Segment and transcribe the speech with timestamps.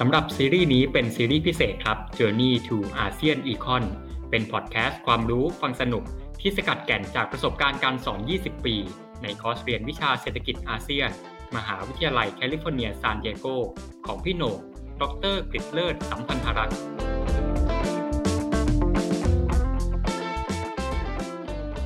[0.00, 3.84] สำหรับซีรีส์นี้เป็นซีรีส์พิเศษครับ Journey to ASEAN Econ
[4.30, 6.04] เป็นพอดแคสต์ความรู้ฟังสนุก
[6.40, 8.76] ที่สกัดแก่นจากประสบการณ์การสอน 20 ปี
[9.22, 11.10] ในคอร์สเรียนวิชาเศรษฐกิจอาเซียน
[11.56, 13.46] มหาวิทยาลัยแคลิฟอร์เนียซานดิเอโก
[14.06, 14.58] ของพี่โหน่ง
[15.02, 16.78] ดรกฤษเลิศสัมพันธรักษ์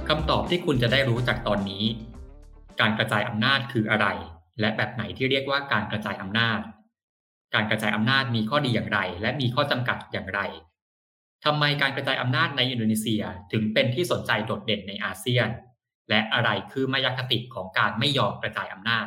[0.09, 1.85] คำตอบที่คุณจะได้รู้จากตอนนี้
[2.81, 4.07] การกระจายอำนาจคืออะไร
[4.61, 6.61] และแบบไหนที่เรียกว่าการกระจายอำนาจ
[7.55, 10.41] การกระจายอำนาจมีข้อดีอย่างไร และมีข้อจำกัดอย่างไร
[11.45, 15.49] ทำไมการกระจายอำนาจในอินโดนีเซียถึงเป็นที่สนใจโดดเด่นในอาเซียน
[16.11, 19.07] และอะไรคือมายาคติของการไม่ยอมกระจายอำนาจ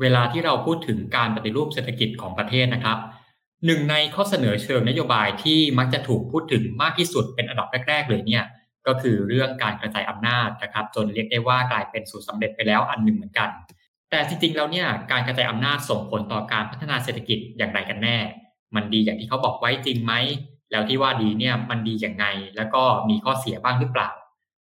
[0.00, 2.98] เวลาที่เราพูดถึงการปฏิรูปเศรษฐกิจของประเทศนะครับ
[3.66, 8.44] หนึ่งในข้อเสนอเชิงนโยบายที่มักจะถูกพูดถึงมากที่สุดเป็นอันดับแรก ๆ เลยเนี่ย
[8.86, 13.48] ก็คือเรื่องการกระจายอำนาจนะครับ จนเรียกได้ว่ากลายเป็นสูตรสำเร็จไปแล้วอันหนึ่งเหมือนกัน
[14.10, 18.18] แต่จริงๆแล้วเนี่ยการกระจายอำนาจส่งผลต่อการพัฒนาเศรษฐกิจอย่างไรกันแน่
[18.74, 20.12] มันดีอย่างที่เขาบอกไว้จริงไหม
[20.70, 24.10] แล้วที่ว่าดีเนี่ยมันดีอย่างไง แล้วก็มีข้อเสียบ้างหรือเปล่า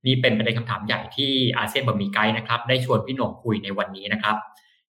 [0.07, 4.37] นี่เป็นประเด็นคำถามใหญ่ที่อาเซียนบะมีไกด์นะครับ ได้ชวนพี่หน่งคุยในวันนี้นะครับ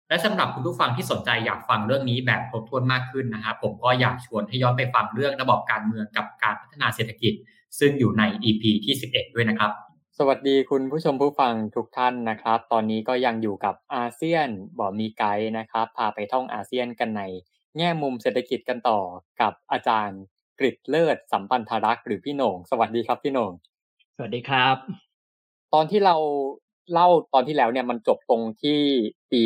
[0.09, 7.33] และสำหรับคุณผู้ฟังที่สนใจอยากฟังเรื่องนี้แบบครบถ้วนมากขึ้นนะครับผมก็อยากชวนให้ย้อนไปฟังเรื่องระบบการเมืองกับการพัฒนาเศรษฐกิจ
[7.79, 9.71] ซึ่งอยู่ใน EP ที่ 11 ด้วยนะครับ
[10.17, 14.49] สวัสดีคุณผู้ชมผู้ฟังทุกท่านนะครับ ตอนนี้ก็ยังอยู่กับอาเซียน
[14.79, 17.21] บอกมีไกด์นะครับ พาไปท่องอาเซียนกันใน
[17.77, 18.99] แง่มุมเศรษฐกิจกันต่อ
[19.41, 20.19] กับอาจารย์
[20.59, 23.51] กริเลิศสัมพันธรักษ์หรือพี่โหน่ง สวัสดีครับพี่โหน่ง
[24.15, 24.75] สวัสดีครับ
[25.73, 26.15] ตอนที่เรา
[26.93, 28.79] เล่าตอนที่แล้วเนี่ยมันจบตรงที่
[29.31, 29.43] ปี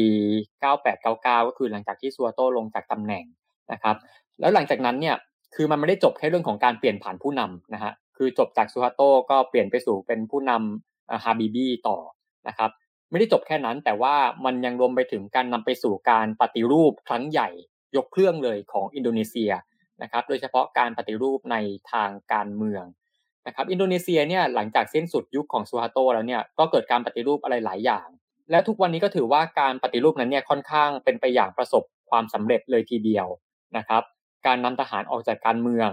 [0.71, 3.23] 9899 ก็คือหลังจากที่ซัวโตลงจากตำแหน่ง
[3.71, 3.95] นะครับ
[4.39, 5.15] แล้วหลังจากนั้นเนี่ย
[5.55, 7.91] คือมันไม่ได้จบแค่เรื่องของการเปลี่ยนผ่านผู้นำนะฮะ
[8.23, 9.01] คือจบจากซูฮาโต
[9.31, 11.97] ก็เปลี่ยนไปสู่เป็นผู้นำฮาบิบีต่อ
[12.47, 12.69] นะครับ
[13.09, 14.15] ไม่ได้จบแค่นั้นแต่ว่า
[14.45, 17.49] มันยังรวมไปถึงการนำไปสู่การปฏิรูปครั้งใหญ่
[17.95, 19.51] ยกเครื่องเลยของอินโดนีเซีย
[20.01, 21.57] นะครับโดยเฉพาะการปฏิรูปใน
[21.91, 22.83] ทางการเมือง
[23.47, 28.07] นะครับอินโดนีเซียเนี่ยหลังจากสิ้นสุดยุคของซูฮาโตแล้วเนี่ยก็เกิดการปฏิรูปอะไรหลายอย่าง
[28.51, 33.27] และทุกวันนี้ก็ถือว่าการปฏิรูปนั้นเนี่ยค่อนข้างเป็นไปอย่างประสบความสำเร็จเลยทีเดียว
[33.77, 34.03] นะครับ
[34.45, 35.89] การนำทหารออกจากการเมือง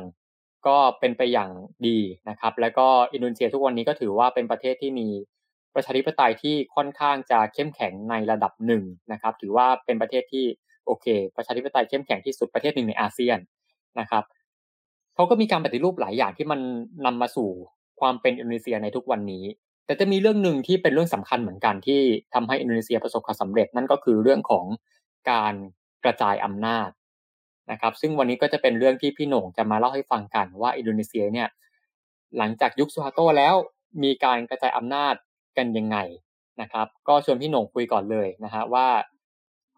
[0.69, 1.51] ก็เป็นไปอย่าง
[1.87, 1.99] ดี
[2.29, 5.09] นะครับ แล้วก็อินโดนีเซียทุกวันนี้ก็ถือว่าเป็นประเทศที่มี
[5.75, 10.45] ประชาธิปไตยที่ค่อนข้างจะเข้มแข็งในระดับหนึ่งนะครับ ถือว่าเป็นประเทศที่
[10.87, 11.07] โอเค
[11.37, 13.39] ประชาธิปไตยเข้มแข็งที่สุดประเทศหนึ่งในอาเซียน
[14.01, 14.25] นะครับ
[15.15, 16.61] เขาก็มีการปฏิรูปหลายอย่างที่มัน
[17.07, 17.49] นำมาสู่
[18.01, 19.45] ความเป็นอินโดนีเซียในทุกวันนี้
[19.87, 22.01] แต่จะมีเรื่องหนึ่งที่เป็นเรื่องสำคัญเหมือนกันที่
[22.35, 24.67] ทำให้อินโดนีเซียประสบความสำเร็จนั่นก็คือเรื่องของ
[25.31, 25.55] การ
[26.05, 26.89] กระจายอำนาจ
[27.71, 31.49] นะครับซึ่งวันนี้ก็จะเป็นเรื่องที่พี่หน่งจะมาเล่าให้ฟังกันว่าอินโดนีเซียเนี่ย
[32.39, 33.55] หลังจากยุคซูฮาโตแล้ว
[34.03, 35.15] มีการกระจายอำนาจ
[35.59, 35.97] กันยังไง
[36.61, 38.87] นะครับ ก็ชวนพี่หน่งคุยก่อนเลยนะฮะว่า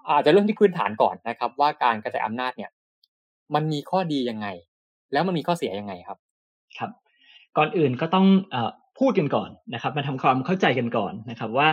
[0.09, 2.71] อาจจะเรื่องที่พื้นฐานก่อนนะครับ ว่าการกระจายอำนาจเนี่ย
[3.55, 4.47] มันมีข้อดียังไง
[5.13, 6.19] แล้วมันมีข้อเสียยังไงครับ
[6.79, 6.91] ครับ
[7.57, 8.57] ก่อนอื่นก็ต้องอ
[8.99, 11.69] พูดกันก่อนนะครับมาทำความเข้าใจกันก่อนนะครับ ว่า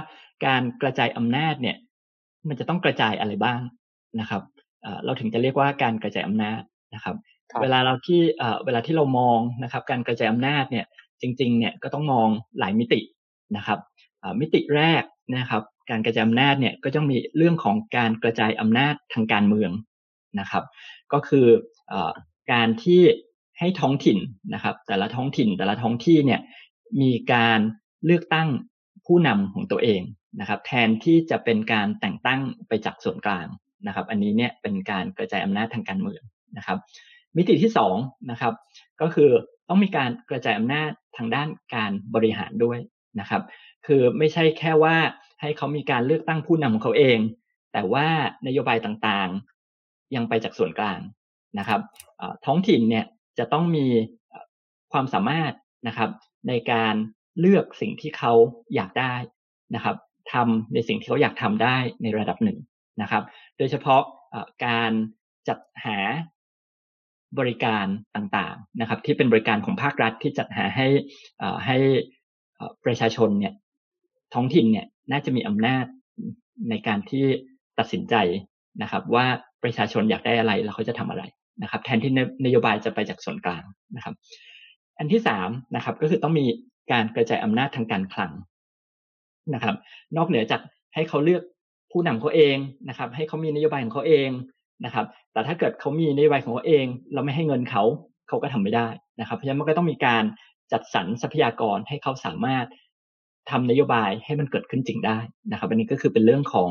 [0.45, 1.77] การกระจายอำนาจเนี่ย
[2.47, 3.59] มันจะต้องกระจายอะไรบ้าง
[4.19, 4.41] นะครับ
[5.05, 6.61] เราถึงจะเรียกว่าการกระจายอำนาจ
[6.95, 7.15] นะครับ
[7.61, 8.21] เวลาเราที่
[8.65, 10.85] เวลาที่เรามองนะครับ การกระจายอำนาจเนี่ย
[11.21, 12.27] จริงๆเนี่ยก็ต้องมอง
[12.59, 12.99] หลายมิติ
[13.55, 13.79] นะครับ
[14.39, 15.03] มิติแรก
[15.37, 19.71] นะครับ การกระจายอำนาจเนี่ยก็ต้องมีเรื่องของการกระจายอำนาจทางการเมือง
[20.39, 20.63] นะครับ
[21.13, 21.47] ก็คือ
[22.53, 23.01] การที่
[23.59, 24.17] ให้ท้องถิ่น
[24.53, 26.41] นะครับ แต่ละท้องถิ่นแต่ละท้องที่เนี่ย
[27.01, 27.59] มีการ
[28.05, 28.49] เลือกตั้ง
[29.05, 30.01] ผู้นำของตัวเอง
[30.39, 33.47] นะครับ แทนที่จะเป็นการแต่งตั้งไปจากส่วนกลาง
[33.87, 36.21] นะครับ อันนี้เนี่ยเป็นการกระจายอำนาจทางการเมือง
[36.57, 36.77] นะครับ
[37.37, 37.95] มิติที่สอง
[38.31, 38.53] นะครับ
[39.01, 39.29] ก็คือ
[39.69, 42.79] ต้องมีการกระจายอำนาจทางด้านการบริหารด้วย
[43.19, 43.41] นะครับ
[43.85, 44.95] คือไม่ใช่แค่ว่า
[45.41, 47.19] ให้เขามีการเลือกตั้งผู้นำของเขาเอง
[47.73, 48.07] แต่ว่า
[48.47, 50.99] นโยบายต่างๆ ยังไปจากส่วนกลาง
[51.59, 51.81] นะครับ
[52.45, 53.05] ท้องถิ่นเนี่ย
[53.39, 53.87] จะต้องมี
[54.91, 55.53] ความสามารถ
[55.87, 56.09] นะครับ
[56.47, 56.95] ในการ
[57.39, 58.33] เลือกสิ่งที่เขา
[58.75, 59.15] อยากได้
[59.75, 59.95] นะครับ
[60.33, 62.57] ทำในสิ่งที่เขาอยากทำได้ในระดับหนึ่ง
[63.01, 63.23] นะครับ
[63.57, 64.01] โดยเฉพาะ
[64.65, 64.91] การ
[65.47, 65.97] จัดหา
[67.39, 67.85] บริการ
[68.15, 70.87] ต่างๆนะครับ ที่เป็นบริการของภาครัฐที่จัดหาให้
[71.65, 71.77] ให้
[72.85, 73.53] ประชาชนเนี่ย
[74.33, 75.85] ท้องถิ่นเนี่ยน่าจะมีอำนาจ
[76.69, 77.25] ในการที่
[77.79, 78.15] ตัดสินใจ
[78.81, 79.25] นะครับ ว่า
[79.63, 81.23] ประชาชนอยากได้อะไรแล้วเขาจะทำอะไร
[81.61, 82.11] นะครับ แทนที่
[82.45, 83.63] นโยบายจะไปจากส่วนกลาง
[83.95, 84.15] นะครับ
[84.97, 86.45] อันที่สามนะครับก็คือต้องมี
[86.91, 88.31] การกระจายอำนาจทางการคลัง
[89.53, 89.75] นะครับ
[90.17, 90.61] นอกเหนือจาก
[90.93, 91.43] ให้เขาเลือก
[91.91, 92.57] ผู้นำเขาเอง
[92.89, 94.29] นะครับ ให้เขามีนโยบายของเขาเอง
[94.85, 97.83] นะครับ แต่ถ้าเกิดเขามีนโยบายของเขาเอง เราไม่ให้เงินเขา
[98.27, 98.87] เขาก็ทำไม่ได้
[99.19, 100.23] นะครับ เพราะฉะนั้นมันก็ต้องมีการ
[100.71, 102.65] จัดสรรทรัพยากรให้เขาสามารถ
[103.51, 105.19] ทำนโยบายให้มันเกิดขึ้นจริงได้
[105.51, 106.69] นะครับ อันนี้ก็คือเป็นเรื่องของ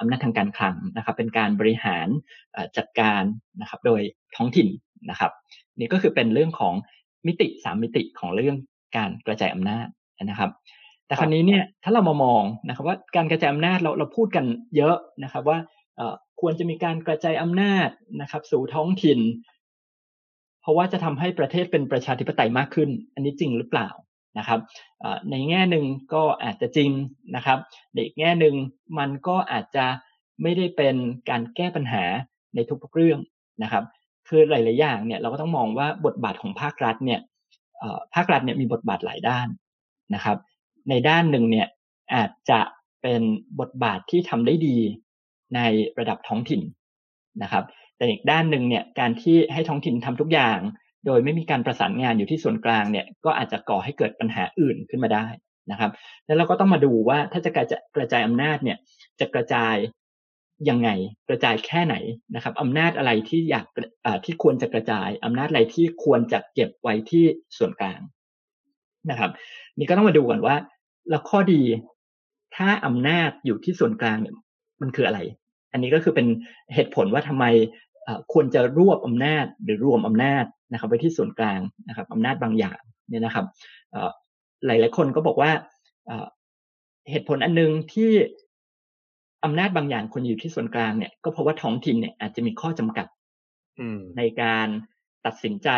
[0.00, 2.06] อำนาจทางการคลังนะครับ เป็นการบริหาร
[2.76, 3.22] จัดการ
[3.60, 4.00] นะครับ โดย
[4.36, 4.68] ท้องถิ่น
[5.10, 5.32] นะครับ
[5.78, 6.74] นี่ก็คือเป็นเรื่องของ
[7.26, 8.56] มิติสามมิติของเรื่อง
[8.96, 9.86] การกระจายอำนาจ
[10.24, 10.50] นะครับ
[11.06, 14.44] แต่คราวนี้เนี่ยถ้าเรามามองนะครับว่าการกระจายอำนาจเราเราพูดกัน
[14.76, 15.58] เยอะนะครับว่า
[16.40, 17.88] ควรจะมีการกระจายอำนาจ
[18.20, 19.20] นะครับ สู่ท้องถิ่น
[20.60, 23.88] เพราะว่าจะทำให้ประเทศเป็นประชาธิปไตยมากขึ้น อันนี้จริงหรือเปล่า
[24.38, 24.60] นะครับ
[25.30, 25.84] ในแง่หนึ่ง
[26.14, 26.90] ก็อาจจะจริง
[27.36, 27.58] นะครับ
[27.92, 28.54] ในอีกแง่หนึ่ง
[28.98, 29.86] มันก็อาจจะ
[30.42, 30.96] ไม่ได้เป็น
[31.30, 32.04] การแก้ปัญหา
[32.54, 33.20] ในทุกๆเรื่อง
[33.62, 33.84] นะครับ
[34.28, 37.20] คือหลายๆอย่างเนี่ยเราก็ต้องมองว่าบทบาทของภาครัฐเนี่ย
[38.14, 39.48] ภาครัฐเนี่ยมีบทบาทหลายด้าน
[40.14, 40.38] นะครับ
[40.88, 41.68] ในด้านหนึ่งเนี่ย
[42.14, 42.60] อาจจะ
[43.02, 43.22] เป็น
[43.60, 44.76] บทบาทที่ทำได้ดี
[45.54, 45.60] ใน
[45.98, 46.62] ระดับท้องถิ่น
[47.42, 47.64] นะครับ
[47.96, 50.58] แต่อีกด้านหนึ่งเนี่ยการที่ให้ท้องถิ่นทำทุกอย่าง
[51.06, 55.26] โดยไม่มีการประสานงานอยู่ที่ส่วนกลางเนี่ยก็อาจจะก่อให้เกิดปัญหาอื่นขึ้นมาได้
[55.70, 55.90] นะครับ
[56.26, 58.78] แล้วเราก็ต้องมาดูว่าถ้าจะกระจายกระจายอำนาจเนี่ย
[59.20, 59.76] จะกระจาย
[60.68, 60.88] ยังไง
[61.28, 61.96] กระจายแค่ไหน
[62.34, 63.66] นะครับอำนาจอะไรที่อยาก
[64.24, 67.24] ที่ควรจะกระจายอำนาจอะไรที่ควรจะเก็บไว้ที่
[67.56, 68.00] ส่วนกลาง
[69.10, 69.30] นะครับ
[69.78, 70.56] นี่ก็ต้องมาดูก่อนว่า
[71.08, 71.62] แล้วข้อดี
[72.56, 74.34] ถ้าอำนาจอยู่ที่ส่วนกลางเนี่ย
[74.80, 75.20] มันคืออะไร
[75.72, 76.26] อันนี้ก็คือเป็น
[76.74, 77.44] เหตุผลว่าทำไม
[78.32, 82.78] ควรจะรวบอำนาจหรือรวมอำนาจนะครับไปที่ส่วนกลางนะครับอำนาจบางอย่าง
[83.08, 83.46] เนี่ยนะครับ
[84.66, 85.50] หลายหลายคนก็บอกว่า
[87.10, 88.12] เหตุผลอันนึงที่
[89.44, 93.06] อำนาจบางอย่างควรอยู่ที่ส่วนกลางเนี่ยก็เพราะว่าท้องถิ่นเนี่ยอาจจะมีข้อจำกัด
[94.18, 94.68] ในการ
[95.26, 95.68] ตัดสินใจ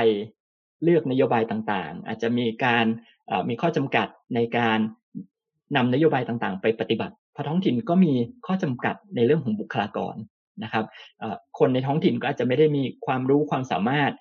[0.82, 2.84] เลือกนโยบายต่างๆ อาจจะมีการ
[3.48, 4.78] มีข้อจำกัดในการ
[5.76, 8.12] นำนโยบายต่างๆ ไปปฏิบัติเพราะท้องถิ่นก็มี
[8.46, 10.14] ข้อจำกัดในเรื่องของบุคลากร
[10.64, 10.84] นะครับ
[11.58, 14.12] คนในท้องถิ่นก็อาจจะไม่ได้มีความรู้ความสามารถ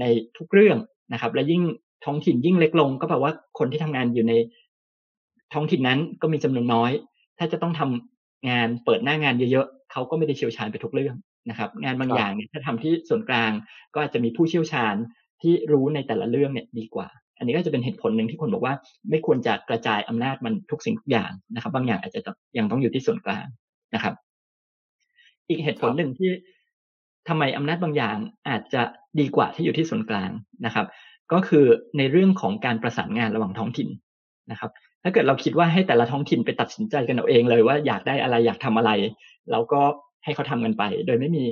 [0.00, 0.04] ใน
[0.36, 0.78] ทุกเรื่อง
[1.12, 1.62] นะครับ และยิ่ง
[2.04, 4.32] ท้องถิ่นยิ่งเล็กลง ก็แปลว่าคนที่ทำงานอยู่ใน
[5.54, 6.92] ท้องถิ่นนั้นก็มีจำนวนน้อย
[7.38, 11.14] ถ้าจะต้องทำงานเปิดหน้างานเยอะๆเขาก็ไม่ได้เชี่ยวชาญไปทุกเรื่อง
[11.50, 13.50] นะครับ งานบางอย่างเนี่ยถ้าทำที่ส่วนกลาง
[13.94, 14.94] ก็อาจจะมีผู้เชี่ยวชาญ
[15.42, 17.08] ที่รู้ในแต่ละเรื่องเนี่ยดีกว่า
[17.42, 18.74] อันนี้ก็จะเป็นเหตุผลหนึ่งที่คนบอกว่า
[19.10, 22.20] ไม่ควรจะกระจายอำนาจมันทุกสิ่งทุกอย่างนะครับ บางอย่างอาจจะ
[22.58, 23.46] ยังต้องอยู่ที่ส่วนกลาง
[23.94, 24.14] นะครับ
[25.48, 26.30] อีกเหตุผลหนึ่งที่
[27.28, 28.16] ทำไมอำนาจบางอย่าง
[28.48, 28.82] อาจจะ
[29.20, 30.30] ดีกว่าที่อยู่ที่ส่วนกลาง
[30.66, 30.86] นะครับ
[31.32, 31.64] ก็คือ
[31.98, 33.88] ในเรื่องของการประสานงานระหว่างท้องถิ่น
[34.50, 34.70] นะครับ
[35.02, 38.90] ถ้าเกิดเราคิดว่าให้แต่ละท้องถิ่นไปตัดสินใจกันเอาเองเลยว่าอยากได้อะไรอยากทำอะไร
[39.50, 39.82] เราก็
[40.24, 41.44] ให้เขาทำกันไป โดยไม่มี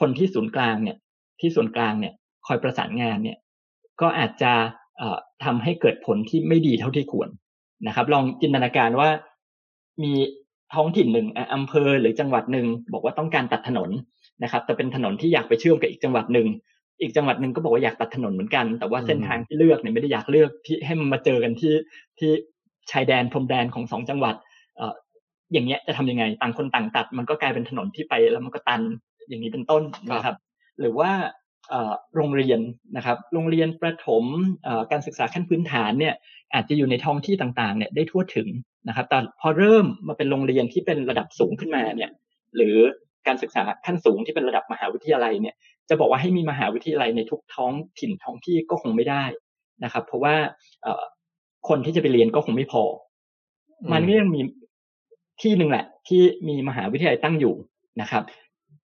[0.00, 0.96] คนที่ศูนย์กลางเนี่ย
[1.40, 2.14] ที่ส่วนกลางเนี่ย
[2.46, 3.38] คอยประสานงานเนี่ย
[4.00, 4.52] ก็อาจจะ
[5.44, 7.28] ทำให้เกิดผลที่ไม่ดีเท่าที่ควร
[7.86, 9.08] นะครับ ลองจินตนาการว่า
[10.02, 10.12] มี
[10.74, 13.90] ท้องถิ่นหนึ่งอำเภอหรือจังหวัดหนึ่งบอกว่าต้องการตัดถนน
[14.42, 16.48] นะครับ แต่เป็นถนนที่อยากไปเชื่อมกับอีกจังหวัดหนึ่ง
[17.00, 21.74] อีกจังหวัดหนึ่งก็บอกว่าอยากตัดถนนเหมือนกัน แต่ว่าเส้นทางที่เลือกเนี่ยไม่ได้อยากเลือกที่ให้มันมาเจอกันที่
[22.18, 22.30] ที่
[22.90, 24.34] ชายแดนพรมแดนของสองจังหวัด
[24.76, 24.94] เอ่อ
[25.52, 28.80] อย่างเงี้ยจะทำยังไงต่างคนต่างตัด มันก็กลายเป็นถนนที่ไปแล้วมันก็ตัน
[29.28, 30.36] อย่างนี้เป็นต้นนะครับ
[30.80, 31.10] หรือว่า
[32.16, 32.60] โรงเรียน
[32.96, 34.24] นะครับ โรงเรียนประถม
[34.90, 36.14] การศึกษาขั้นพื้นฐานเนี่ย
[36.54, 38.48] อาจจะอยู่ในท้องที่ต่างๆเนี่ยได้ทั่วถึง
[38.88, 42.10] นะครับ แต่พอเริ่มมาเป็นโรงเรียนที่เป็นระดับสูงขึ้นมาเนี่ย
[42.56, 42.76] หรือ
[43.26, 45.54] การศึกษาขั้นสูงที่เป็นระดับมหาวิทยาลัยเนี่ย
[45.88, 49.24] จะบอกว่าให้มีมหาวิทยาลัยในทุกท้องถิ่นท้องที่ก็คงไม่ได้
[49.84, 50.34] นะครับ เพราะว่า
[51.68, 52.82] คนที่จะไปเรียนก็คงไม่พอ
[53.92, 54.40] มันก็ยังมี
[55.42, 57.54] ที่หนึ่งแหละ ที่มีมหาวิทยาลัยตั้งอยู่
[58.00, 58.22] นะครับ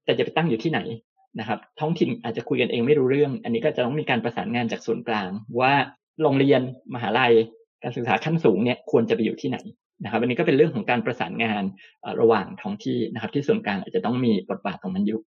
[0.05, 0.81] แต่จะไปตั้งอยู่ที่ไหน
[1.39, 5.31] นะครับท้องถิ่นอาจจะคุยกันเองไม่รู้เรื่อง อันนี้ก็จะต้องมีการประสานงานจากส่วนกลาง
[5.61, 5.73] ว่า
[6.23, 6.61] โรงเรียน
[6.95, 7.33] มหาลัย
[7.83, 9.59] การศึกษาขั้นสูงเนี่ยควรจะไปอยู่ที่ไหน
[10.05, 11.63] นะครับอันนี้ก็เป็นเรื่องของการประสานงาน
[12.21, 15.21] ระหว่างท้องที่นะครับ ที่ส่วนกลางอาจจะต้องมีบทบาทของมันอยู่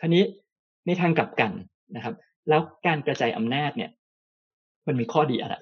[0.00, 0.24] คราวนี้
[0.86, 1.52] ในทางกลับกัน
[1.96, 2.14] นะครับ
[2.48, 3.90] แล้วการกระจายอำนาจเนี่ย
[4.86, 5.54] มันมีข้อดีอะไร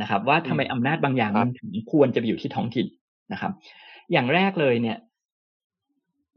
[0.00, 2.86] นะครับ ว่าทำไมอำนาจบางอย่างมันถึงควรจะไปอยู่ที่ท้องถิ่น
[3.32, 3.52] นะครับ
[4.12, 4.96] อย่างแรกเลยเนี่ย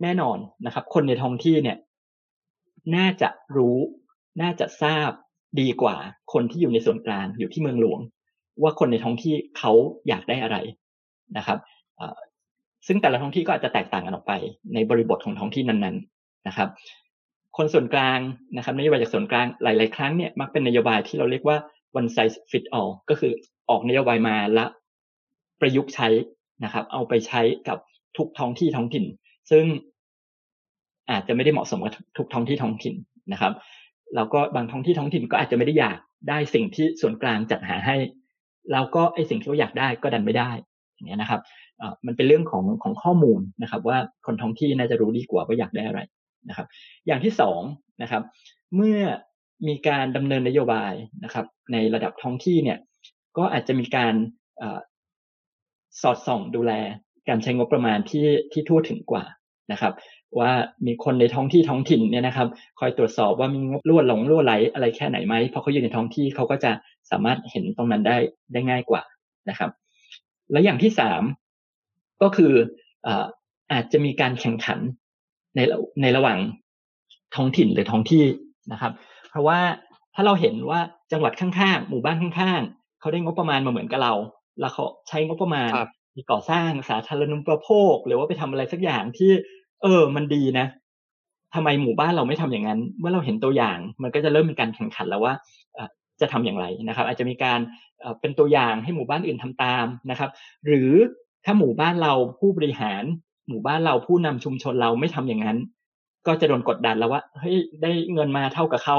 [0.03, 1.77] แน่นอนนะครับ คนในท้องที่เนี่ย
[2.96, 3.77] น่าจะรู้
[4.41, 5.10] น่าจะทราบ
[5.60, 5.98] ดีกว่า
[6.34, 8.00] คนที่อยู่ในส่วนกลางอยู่ที่เมืองหลวง
[8.62, 9.72] ว่าคนในท้องที่เขา
[10.08, 10.58] อยากได้อะไร
[11.38, 11.60] นะครับ
[12.88, 14.34] ซึ่งแต่ละท้องที่ก็อาจจะแตกต่างกันออกไป
[14.74, 16.69] ในบริบทของท้องที่นั้นๆนะครับ
[17.58, 18.19] คนส่วนกลาง
[18.55, 21.58] นะครับนโยบายจากส่วนกลางหลาย ๆ ครั้งเนี่ยมักเป็นนโยบายที่เราเรียกว่า
[22.00, 23.31] one size fit all ก็คือ
[23.69, 24.65] ออกนโยบายมาและ
[25.60, 26.08] ประยุกต์ใช้
[26.63, 27.77] นะครับ เอาไปใช้กับ
[28.17, 29.05] ทุกท้องที่ท้องถิ่น
[29.51, 29.65] ซึ่ง
[31.09, 32.95] อาจจะไม่ได้เหมาะสมกับทุกท้องที่ท้องถิ่น
[33.31, 33.53] นะครับ
[34.15, 35.97] แล้วก็บางท้องที่ท้องถิ่นก็อาจจะไม่ได้อยาก
[36.29, 37.97] ได้สิ่งที่ส่วนกลางจัดหาให้
[38.71, 40.51] แล้วก็ไอสิ่งที่เขาอยากได้ก็ดันไม่ได้
[40.93, 41.41] อย่างเงี้ยนะครับ
[42.05, 45.99] มันเป็นเรื่องของของข้อมูลนะครับ ว่าคนท้องที่น่าจะรู้ดีกว่าว่าอยากได้อะไร
[46.49, 46.67] นะครับ
[47.07, 47.61] อย่างที่สอง
[48.01, 48.23] นะครับ
[48.75, 48.99] เมื่อ
[49.67, 52.79] มีการดำเนินนโยบายนะครับ ในระดับท้องที่เนี่ย
[53.37, 54.13] ก็อาจจะมีการ
[56.01, 56.71] สอดส่องดูแล
[57.27, 59.23] การใช้งบประมาณที่ที่ทั่วถึงกว่า
[59.71, 59.93] นะครับ
[60.39, 60.51] ว่า
[60.85, 62.47] มีคนในท้องที่ท้องถิ่นเนี่ยนะครับ
[62.79, 66.71] คอยตรวจสอบว่ามีงบรั่วหลงรั่วไหลอะไรแค่ไหนไหมเพราะเขาอยู่ในท้องที่เขาก็จะ
[67.11, 68.17] สามารถเห็นตรงนั้นได้
[68.53, 69.01] ได้ง่ายกว่า
[69.49, 69.71] นะครับ
[70.51, 71.21] และอย่างที่สาม
[72.21, 72.53] ก็คือ
[73.71, 74.79] อาจจะมีการแข่งขัน
[75.55, 75.59] ใน
[76.01, 76.38] ในระหว่าง
[77.35, 78.25] ท้องถิ่นหรือท้องที่
[78.71, 78.91] นะครับ
[79.29, 79.59] เพราะว่า
[80.15, 80.79] ถ้าเราเห็นว่า
[81.11, 84.13] จังหวัดข้างๆ หมู่บ้านข้างๆ เขาได้งบประมาณมาเหมือนกับเรา
[84.59, 85.69] แล้วเขาใช้งบประมาณ
[86.15, 89.31] มีก่อสร้างสาธารณูปโภค หรือว่าไปทำอะไรสักอย่างที่
[89.81, 90.67] เออ มันดีนะ
[91.53, 95.33] ทำไมหมู่บ้านเราไม่ทำอย่างนั้น เมื่อเราเห็นตัวอย่าง มันก็จะเริ่มมีการแข่งขันแล้วว่า
[96.21, 97.59] จะทำอย่างไรนะครับ อาจจะมีการ
[98.21, 100.29] เป็นตัวอย่างให้หมู่บ้านอื่นทำตามนะครับ
[100.65, 100.91] หรือ
[101.45, 103.03] ถ้าหมู่บ้านเราผู้บริหาร
[103.50, 105.57] หมู่บ้านเราผู้นำชุมชนเราไม่ทำอย่างนั้น
[106.27, 108.98] ก็จะโดนกดดันแล้วว่าเฮ้ยได้เงินมาเท่ากับเขา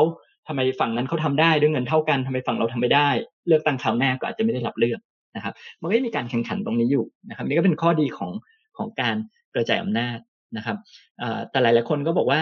[0.49, 3.09] ทำไมฝั่งนั้นเขาทำได้ด้วยเงินเท่ากันทำไมฝั่งเราทำไม่ได้
[3.47, 5.01] เลือกตั้งคราวหน้าก็อาจจะไม่ได้รับเลือก
[5.37, 8.31] นะครับ มันก็มีการแข่งขันตรงนี้อยู่นะครับ นี่ก็เป็นข้อดีของ
[8.77, 9.17] ของการ
[9.55, 10.19] กระจายอำนาจ
[10.57, 10.77] นะครับ
[11.51, 12.41] แต่หลายๆคนก็บอกว่า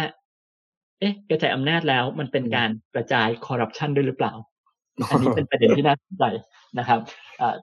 [1.01, 4.33] เอ๊ะ กระจายอำนาจแล้วมันเป็นการกระจายคอร์รัปชันด้วยหรือเปล่า
[5.11, 6.25] อันนี้เป็นประเด็นที่น่าสนใจ
[6.79, 7.01] นะครับ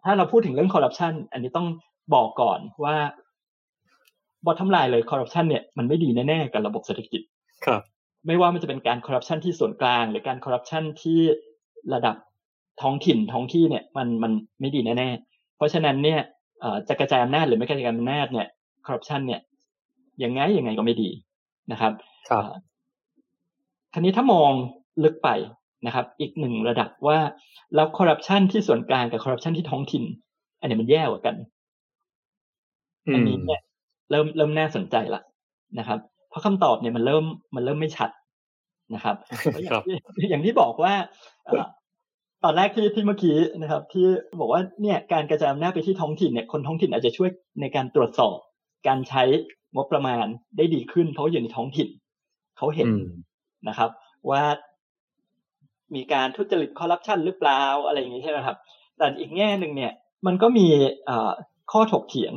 [0.03, 1.67] ถ้าเราพูดถึงเรื่องคอร์รัปชันอันนี้ต้อง
[2.13, 2.95] บอกก่อนว่า
[4.45, 7.21] บอททำลายเลยคอร์รัปชันเนี่ยมันไม่ดีแน่ๆกับระบบเศรษฐกิจ
[7.65, 7.81] ครับ
[8.27, 11.19] ไม่ว่ามันจะเป็นการคอร์รัปชันที่ส่วนกลาง หรือการคอร์รัปชันที่
[11.93, 12.15] ระดับ
[12.81, 16.19] ท้องถิ่นท้องที่เนี่ยมันมันไม่ดีแน่ๆเพราะฉะนั้นเนี่ย
[16.87, 18.47] จะกระจายอำนาจหรือไม่กระจายอำนาจเนี่ย
[18.85, 19.41] คอร์รัปชันเนี่ย
[20.23, 21.09] ยังไงยังไงก็ไม่ดี
[21.71, 21.91] นะครับ
[22.29, 22.43] ครับ
[23.93, 24.51] ทีนี้ถ้ามอง
[25.03, 25.29] ลึกไป
[25.85, 27.17] นะครับ อีกหนึ่งระดับว่า
[27.75, 30.03] แล้วคอร์รัปชันที่ส่วนกลางกับคอร์รัปชันที่ท้องถิ่น
[30.59, 31.35] อันนี้มันแย่กว่ากัน
[33.13, 33.61] อันนี้เนี่ย
[34.11, 35.21] เริ่มเริ่มน่าสนใจละ
[35.79, 38.09] นะครับ เพราะคำตอบเนี่ยมันเริ่มมันเริ่มไม่ชัด
[38.93, 40.93] นะครับอย่างที่อย่างที่บอกว่า
[42.43, 44.05] ตอนแรกที่ที่เมื่อกี้นะครับ ที่
[44.39, 47.29] บอกว่าเนี่ยการกระจายอำนาจไปที่ท้องถิ่นเนี่ยคนท้องถิ่นอาจจะช่วย
[47.61, 48.37] ในการตรวจสอบ
[48.87, 49.23] การใช้
[49.75, 50.25] งบประมาณ
[50.57, 51.89] ได้ดีขึ้น เพราะอยู่ในท้องถิ่น
[52.57, 52.89] เขาเห็น
[53.67, 53.89] นะครับ
[54.29, 54.43] ว่า
[55.95, 58.57] มีการทุจริตคอร์รัปชันหรือเปล่าอะไรอย่างนี้ใช่ไหมครับ
[58.97, 59.93] แต่อีกแง่หนึ่งเนี่ย
[60.25, 60.67] มันก็มี
[61.71, 62.33] ข้อถกเถียง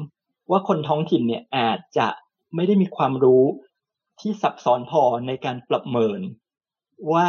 [0.50, 2.08] ว่าคนท้องถิ่นเนี่ยอาจจะ
[2.54, 3.44] ไม่ได้มีความรู้
[4.20, 6.20] ที่ซับซ้อนพอในการปรับเมิน
[7.12, 7.28] ว่า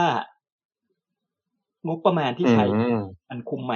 [1.88, 2.66] งบประมาณที่ใช้
[3.30, 3.76] อันคุ้มไหม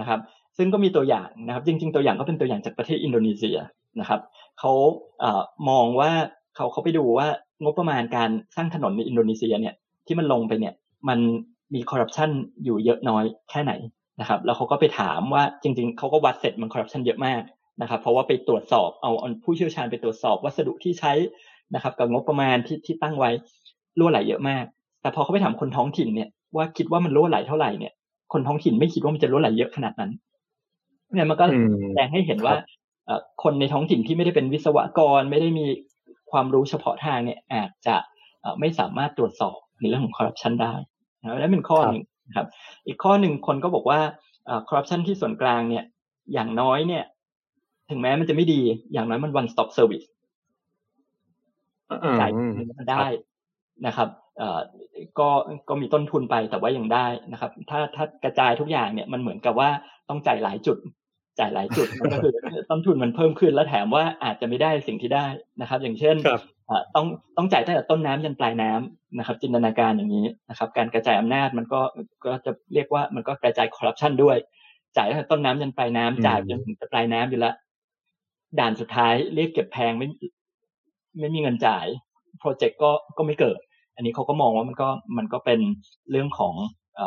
[0.00, 0.20] นะครับ
[0.56, 3.58] ซึ่งก็มีตัวอย่างนะครับ จริง ๆ ตัวอย่างก็เป็นตัวอย่างจากประเทศอินโดนีเซีย
[4.00, 4.20] นะครับ
[4.64, 4.76] เขา
[5.20, 5.24] เอ
[5.68, 6.10] มองว่า
[6.56, 7.28] เขาเขาไปดูว่า
[7.62, 9.74] งบประมาณการสร้างถนนในอินโดนีเซียเนี่ย
[10.06, 10.74] ที่มันลงไปเนี่ย
[11.08, 11.18] มัน
[11.74, 12.30] มีคอร์รัปชัน
[12.64, 13.72] อยู่เยอะน้อยแค่ไหน
[14.20, 17.42] นะครับ แล้วเขาก็ไปถามว่าจริง ๆเขาก็วัดเสร็จมันคอร์รัปชันเยอะมาก
[17.82, 19.10] นะครับ เพราะว่าไปตรวจสอบเอา
[19.44, 21.12] ผู้เชี่ยวชาญไปตรวจสอบวัสดุที่ใช้
[21.74, 23.30] นะครับกับงบประมาณที่ที่ตั้งไว้
[23.98, 24.64] รั่วไหลเยอะมาก
[25.02, 27.92] แต่พอเขาไปถามคนท้องถิ่นเนี่ยว่าคิดว่ามันรั่วไหลเท่าไหร่เนี่ย
[28.32, 30.10] คนท้องถิ่นไม่คิดว่ามันจะรั่วไหลเยอะขนาดนั้น
[31.12, 31.44] เนี่ยมันก็
[31.86, 32.54] แสดงให้เห็นว่า
[33.42, 35.66] คนในท้องถิ่นที่ไม่ได้เป็นวิศวกรไม่ได้มี
[36.30, 37.96] ความรู้เฉพาะทางเนี่ยอาจจะ
[38.60, 40.74] ไม่สามารถตรวจสอบในเรื่องของคอร์รัปชันได้
[41.22, 42.02] นะนั่นเป็นข้อหนึ่ง
[42.36, 42.46] ครับ
[42.86, 44.00] อีกข้อหนึ่งคนก็บอกว่า
[44.68, 45.84] คอร์รัปชันที่ส่วนกลางเนี่ย
[46.32, 47.04] อย่างน้อยเนี่ย
[47.90, 48.60] ถึงแม้มันจะไม่ดี
[48.92, 50.06] อย่างน้อยมัน one stop service
[52.20, 52.30] จ่าย
[52.78, 53.06] มันได้
[53.86, 54.60] นะครับเอ่อ
[55.18, 55.28] ก็
[55.68, 59.70] ก็มีต้นทุนไปแต่ว่ายังได้นะครับ ถ้าถ้ากระจายทุกอย่างเนี่ยมันเหมือนกับว่า
[60.08, 60.78] ต้องจ่ายหลายจุด
[61.38, 62.32] จ่ายหลายจุดมันก็คือ
[62.70, 65.26] ต้นทุนมันเพิ่มขึ้นแล้วแถมว่าอาจจะไม่ได้สิ่งที่ได้
[65.60, 66.16] นะครับ อย่างเช่น
[66.94, 71.80] ต้องต้องจ่ายตั้งแต่ต้นน้ำยันปลายน้ำนะครับ จินตนาการอย่างนี้นะครับ การกระจายอำนาจมันก็
[72.24, 74.36] ก็จะเรียกว่ามันก็กระจายคอร์รัปชันด้วย
[74.96, 77.54] จ่ายตั้งแต่ต้นน้ำยันปลายน้ำจ่ายจนถึงปลายน้ำอยู่แล้ว
[78.58, 80.06] ด่านสุดท้ายเรียกเก็บแพงไม่
[81.18, 81.86] ไม่มีเงินจ่าย
[82.40, 83.58] โปรเจกต์ก็ก็ไม่เกิด
[83.96, 85.60] อันนี้เขาก็มองว่ามันก็มันก็เป็น
[86.10, 86.54] เรื่องของ
[86.98, 87.00] อ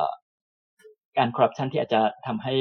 [1.18, 2.54] การคอร์รัปชันที่อาจจะทำให้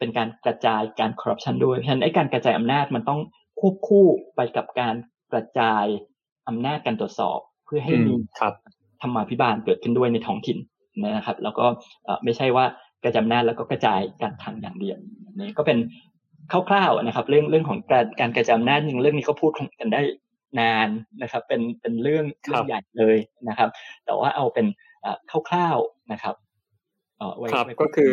[0.00, 3.20] เป็นการกระจายการคอร์รัปชันด้วยเพราะฉะนั้นไอ้การกระจายอำนาจมันต้อง
[3.60, 4.94] ควบคู่ไปกับการ
[5.32, 5.84] กระจาย
[6.48, 8.14] อำนาจการตรวจสอบ เพื่อให้มี
[9.02, 10.58] ธรรมาภิบาลเกิดขึ้นด้วยในท้องถิ่น
[11.16, 11.66] นะครับ แล้วก็
[12.24, 12.64] ไม่ใช่ว่า
[13.04, 14.98] กระจายอำนาจแล้วก็กระจายการทางอย่างเดียว
[15.36, 15.78] นี่ก็เป็น
[16.68, 20.02] คร่าวๆนะครับ เรื่องเรื่องของการการกระจายอำนาจหนึ่งเรื่องนี้ก็พูดกันได้
[20.60, 20.88] นาน
[21.22, 23.16] นะครับ เป็นเป็นเรื่องเรื่องใหญ่เลย
[23.48, 23.68] นะครับ
[24.04, 24.66] แต่ว่าเอาเป็น
[25.48, 26.34] คร่าวๆนะครับ
[27.52, 28.12] ครับก็คือ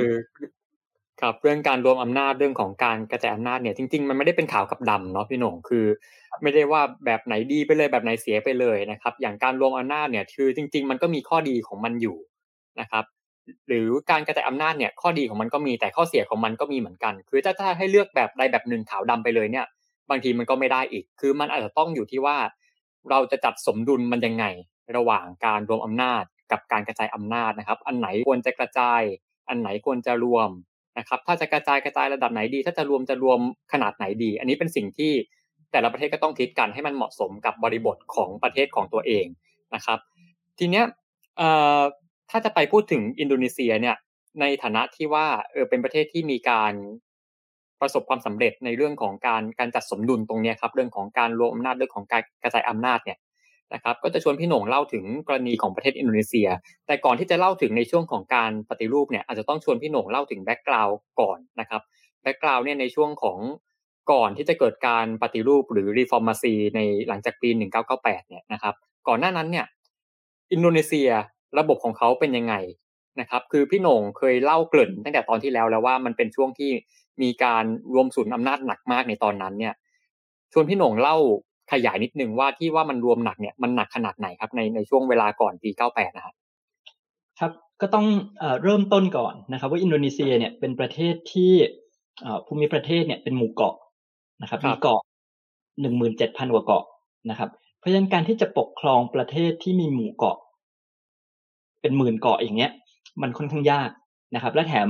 [1.21, 5.85] ครับเรื่องการรวมอำนาจเรื่องของการกระจายอำนาจเนี่ยจริงๆ มันไม่ได้เป็นขาวกับดำเนาะพี่หน่งคือ
[6.41, 12.17] ไม่ได้ว่าแบบไหนดีไปเลยแบบไหนเสียไปเลยนะครับ อย่างการรวมอำนาจเนี่ยคือจริง ๆ มันก็มีข้อดีของมันอยู่
[12.79, 13.05] นะครับ
[13.67, 19.65] หรือการกระจายอำนาจเนี่ยข้อดีของมันก็มีแต่ข้อเสียของมันก็มีเหมือนกัน คือถ้าถ้าให้เลือกแบบใดแบบหนึ่งขาวดำไปเลยเนี่ย
[20.09, 22.37] บางทีมันก็ไม่ได้อีก คือมันอาจจะต้องอยู่ที่ว่า
[23.09, 24.45] เราจะจัดสมดุลมันยังไง
[24.95, 29.01] ระหว่างการรวมอำนาจ กับการกระจายอำนาจนะครับ อันไหนควรจะกระจาย
[29.49, 30.49] อันไหนควรจะรวม
[30.97, 33.39] นะครับถ้าจะกระจายกระจายระดับไหนดี ถ้าจะรวมจะรวม
[33.73, 35.11] ขนาดไหนดี อันนี้เป็นสิ่งที่
[35.71, 39.25] แต่ละประเทศก็ต้องคิดกันให้มันเหมาะสมกับบริบทของประเทศของตัวเอง
[39.75, 39.99] นะครับ
[40.59, 40.85] ทีเนี้ย
[42.29, 43.95] ถ้าจะไปพูดถึงอินโดนีเซียเนี่ย
[44.41, 46.73] ในฐานะที่ว่าเออเป็นประเทศที่มีการ
[47.81, 53.17] ประสบความสำเร็จในเรื่องของการการจัดสมดุลตรงนี้ครับเรื่องของการรวมอำนาจเรื่องของการกระจายอำนาจเนี่ย
[53.73, 56.49] นะครับก็จะชวนพี่หน่งเล่าถึงกรณีของประเทศอินโดนีเซีย
[56.87, 61.81] แต่ก่อนที่จะเล่าถึงในช่วงของการปฏิรูปเนี่ยอาจจะต้องชวนพี่หน่งเล่าถึง background ก่อนนะครับ
[62.21, 63.37] background เนี่ยในช่วงของ
[64.11, 67.49] ก่อนที่จะเกิดการปฏิรูปหรือ Reformasi ในหลังจากปี
[67.89, 68.75] 1998 เนี่ยนะครับ
[69.07, 69.65] ก่อนหน้านั้นเนี่ย
[70.51, 71.09] อินโดนีเซีย
[71.59, 72.55] ระบบของเขาเป็นยังไง
[73.19, 76.71] นะครับ คือพี่หน่งเคยเล่าเกริ่นตั้งแต่ตอนที่แล้วแล้วว่ามันเป็นช่วงที่
[77.21, 79.73] มีการรวมศูนย์อำนาจหนักมากในตอนนั้นเนี่ย
[80.53, 81.17] ชวนพี่หน่งเล่า
[81.71, 86.35] ขยายนิดนึงว่าที่ว่ามันรวมหนักเนี่ยมันหนักขนาดไหนครับในในช่วงเวลาก่อนปี 98 นะครับ
[87.39, 88.05] ครับก็ต้อง
[88.63, 91.53] เริ่มต้นก่อนนะครับ ว่าอินโดนีเซียเนี่ยเป็นประเทศที่
[92.47, 93.75] ภูมิประเทศเนี่ยเป็นหมู่เกาะ
[94.41, 95.01] นะครับมีเกาะ
[95.81, 96.83] หนึ่งหมื่นเจ็ดพันกว่าเกาะ
[97.29, 100.37] นะครับ เพราะฉะนั้นการที่จะปกครองประเทศที่มีหมู่เกาะ
[101.81, 102.71] เป็นหมื่นเกาะอย่างเงี้ย
[103.21, 103.89] มันค่อนข้างยาก
[104.35, 104.87] นะครับ และแถม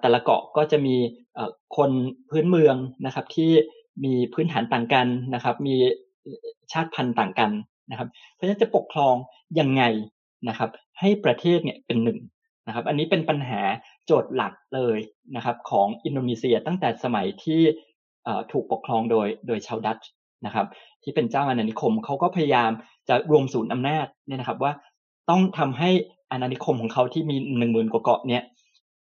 [0.00, 0.96] แต่ละเกาะก็จะมี
[1.76, 1.90] คน
[2.30, 2.76] พื้นเมือง
[3.06, 3.50] นะครับ ที่
[4.04, 5.76] มีพื้นฐานต่างกันนะครับ มี
[6.72, 7.50] ชาติพันธุ์ต่างกัน
[7.90, 9.14] นะครับ เพราะฉะนั้นจะปกครอง
[9.60, 9.82] ยังไง
[10.48, 12.18] นะครับ ให้ประเทศเนี่ยเป็นหนึ่ง
[12.66, 13.60] นะครับ อันนี้เป็นปัญหา
[14.06, 14.98] โจทย์หลักเลย
[15.36, 17.60] นะครับของอินโดนีเซียตั้งแต่สมัยที่
[18.52, 20.08] ถูกปกครองโดยโดยชาวดัตช์
[20.46, 20.66] นะครับ
[21.02, 22.70] ที่เป็นเจ้าอาณานิคมเขาก็พยายาม
[23.08, 24.72] จะรวมศูนย์อำนาจเนี่ยนะครับว่า
[25.30, 25.90] ต้องทำให้
[26.30, 28.42] อาณานิคมของเขาที่มีหนึ่งหมื่นกว่าเกาะเนี่ย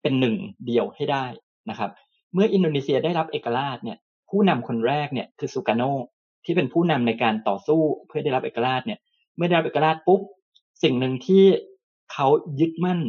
[0.02, 0.36] เป็นหนึ่ง
[0.66, 1.26] เดียวให้ได้
[1.70, 1.92] นะครับ
[2.34, 3.98] เมื่ออินโดนีเซียได้รับเอกราชเนี่ย
[4.30, 5.84] ผู้นำคนแรกเนี่ยคือสุกาโน
[6.46, 9.00] ที่เป็นผู้นำในการต่อสู้เพื่อได้รับเอกราชเนี่ย
[9.36, 10.22] เมื่อได้รับเอกราชปุ๊บ
[10.84, 11.46] สิ่งหนึ่งที่
[12.14, 12.28] เขา
[12.60, 13.00] ยึดมั่น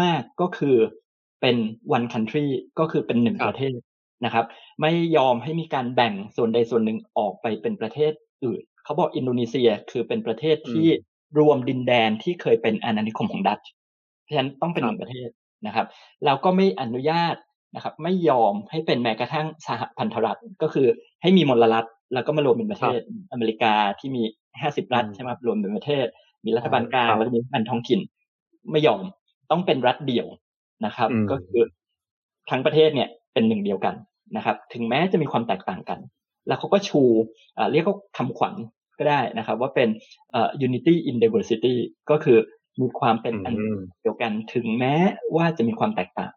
[0.00, 0.76] มาก ๆก็คือ
[1.40, 1.56] เป็น
[1.96, 2.46] one country
[2.78, 3.78] ก็คือเป็นหนึ่งประเทศ
[4.24, 4.44] นะครับ
[4.80, 8.12] ไม่ยอมให้มีการแบ่งส่วนใดส่วนหนึ่งออกไปเป็นประเทศ
[8.44, 10.88] อื่นเขาบอกอินโดนีเซียคือเป็นประเทศที่
[11.38, 13.68] รวมดินแดนที่เคยเป็นอาณานิคมของดัตช์
[14.22, 15.28] เพราะฉะนั้นต้องเป็นหนึ่งประเทศ
[15.66, 15.86] นะครับ
[16.24, 17.34] แล้วก็ไม่อนุญาต
[17.74, 20.86] นะครับ ไม่ยอมให้เป็นแม้กระทั่งสหพันธรัฐก็คือ
[21.22, 23.00] ให้มีมลรัฐ แล้วก็มารวมเป็นประเทศ
[23.32, 24.22] อเมริกาที่มี
[24.60, 26.06] ห้าสิบรัฐใช่ไหมรวมเป็นประเทศ
[26.44, 28.00] มีรัฐบาลกลางแล้วก็มีรัฐบาลท้องถิ่น
[28.70, 29.04] ไม่ยอม
[29.50, 30.26] ต้องเป็นรัฐเดียว
[30.86, 31.62] นะครับ ก็คือ
[32.50, 33.94] ทั้งประเทศเนี่ยเป็นหนึ่งเดียวกัน
[34.36, 35.98] นะครับ ถึงแม้จะมีความแตกต่างกัน
[36.46, 37.02] แล้วเขาก็ชู
[37.72, 38.54] เรียกว่าคำขวัญ
[38.98, 39.88] ก็ได้นะครับ ว่าเป็น
[40.66, 41.74] unity in diversity
[42.10, 42.38] ก็คือ
[42.80, 43.54] มีความเป็นอัน
[44.02, 44.94] เดียวกันถึงแม้
[45.36, 46.32] ว่าจะมีความแตกต่าง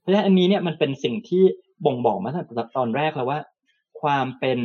[0.00, 1.42] เพราะฉะนั้นอันนี้เนี่ยมันเป็นสิ่งที่
[1.86, 3.38] บ่งบอกมาตั้งแต่ตอนแรกแล้วว่า
[4.00, 4.58] ความเป็น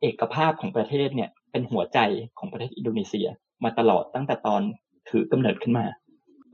[0.00, 1.98] เอกภาพของประเทศเนี่ยเป็นหัวใจ
[2.38, 3.28] ของประเทศอินโดนีเซีย
[3.64, 4.62] มาตลอดตั้งแต่ตอน
[5.08, 5.86] ถือกำเนิดขึ้นมา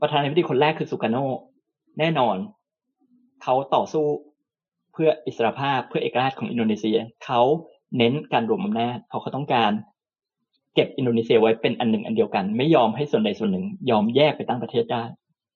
[0.01, 1.17] ประธานาธิบดีคนแรกคือสุกาโน
[1.99, 2.37] แน่นอน
[3.43, 4.05] เขาต่อสู้
[4.93, 7.41] เพื่ออิสรภาพเพื่อเอกราชของอินโดนีเซีย เขา
[7.97, 9.71] เน้นการรวมอำนาจเขาเขาต้องการ
[10.73, 15.03] เก็บอินโดนีเซียไว้เป็นอันหนึ่งอันเดียวกัน ไม่ยอมให้ส่วนใดส่วนหนึ่ง ยอมแยกไปตั้งประเทศได้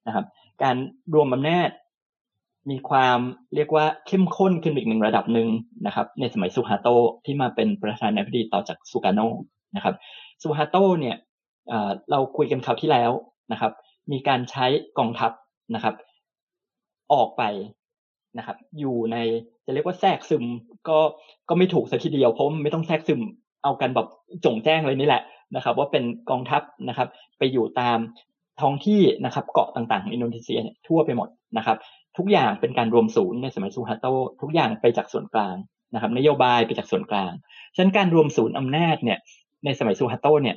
[0.07, 0.25] นะครับ
[0.63, 0.75] การ
[1.13, 1.69] รวมอำนาจ
[2.69, 3.19] มีความ
[3.55, 5.47] เรียกว่าเข้มข้นขึ้นอีกหนึ่งระดับหนึ่ง
[5.85, 6.87] นะครับ ในสมัยสุฮาโต
[7.25, 9.19] ที่มาเป็นประธานาธิบดีต่อจากสุกาโน
[9.75, 9.95] นะครับ
[10.43, 11.15] สุฮาโตเนี่ย
[12.11, 13.11] เราคุยกันคราวที่แล้ว
[13.51, 13.71] นะครับ
[14.11, 14.65] มีการใช้
[14.97, 15.31] กองทัพ
[15.75, 15.95] นะครับ
[17.13, 17.43] ออกไป
[18.37, 19.17] นะครับ อยู่ใน
[19.65, 20.43] จะเรียกว่าแทรกซึม
[20.87, 20.99] ก็
[21.49, 23.21] ก็ไม่ถูกสักทีเดียวเพราะมันไม่ต้องแทรกซึม
[23.63, 24.07] เอากันแบบ
[24.45, 25.23] จงแจ้งเลยนี่แหละ
[25.55, 27.97] นะครับ ว่าเป็นกองทัพนะครับ ไปอยู่ตาม
[28.61, 31.77] ท้องที่นะครับ เกาะต่างๆของอินโดนีเซียทั่วไปหมดนะครับ
[32.17, 34.07] ทุกอย่างเป็นการรวมศูนย์ในสมัยซูฮาโต
[34.41, 35.55] ทุกอย่างไปจากส่วนกลาง
[35.93, 37.31] นะครับ นโยบายไปจากส่วนกลาง
[37.75, 39.19] ฉะนั้นการรวมศูนย์อำนาจเนี่ย
[39.65, 40.55] ในสมัยซูฮาโตเนี่ย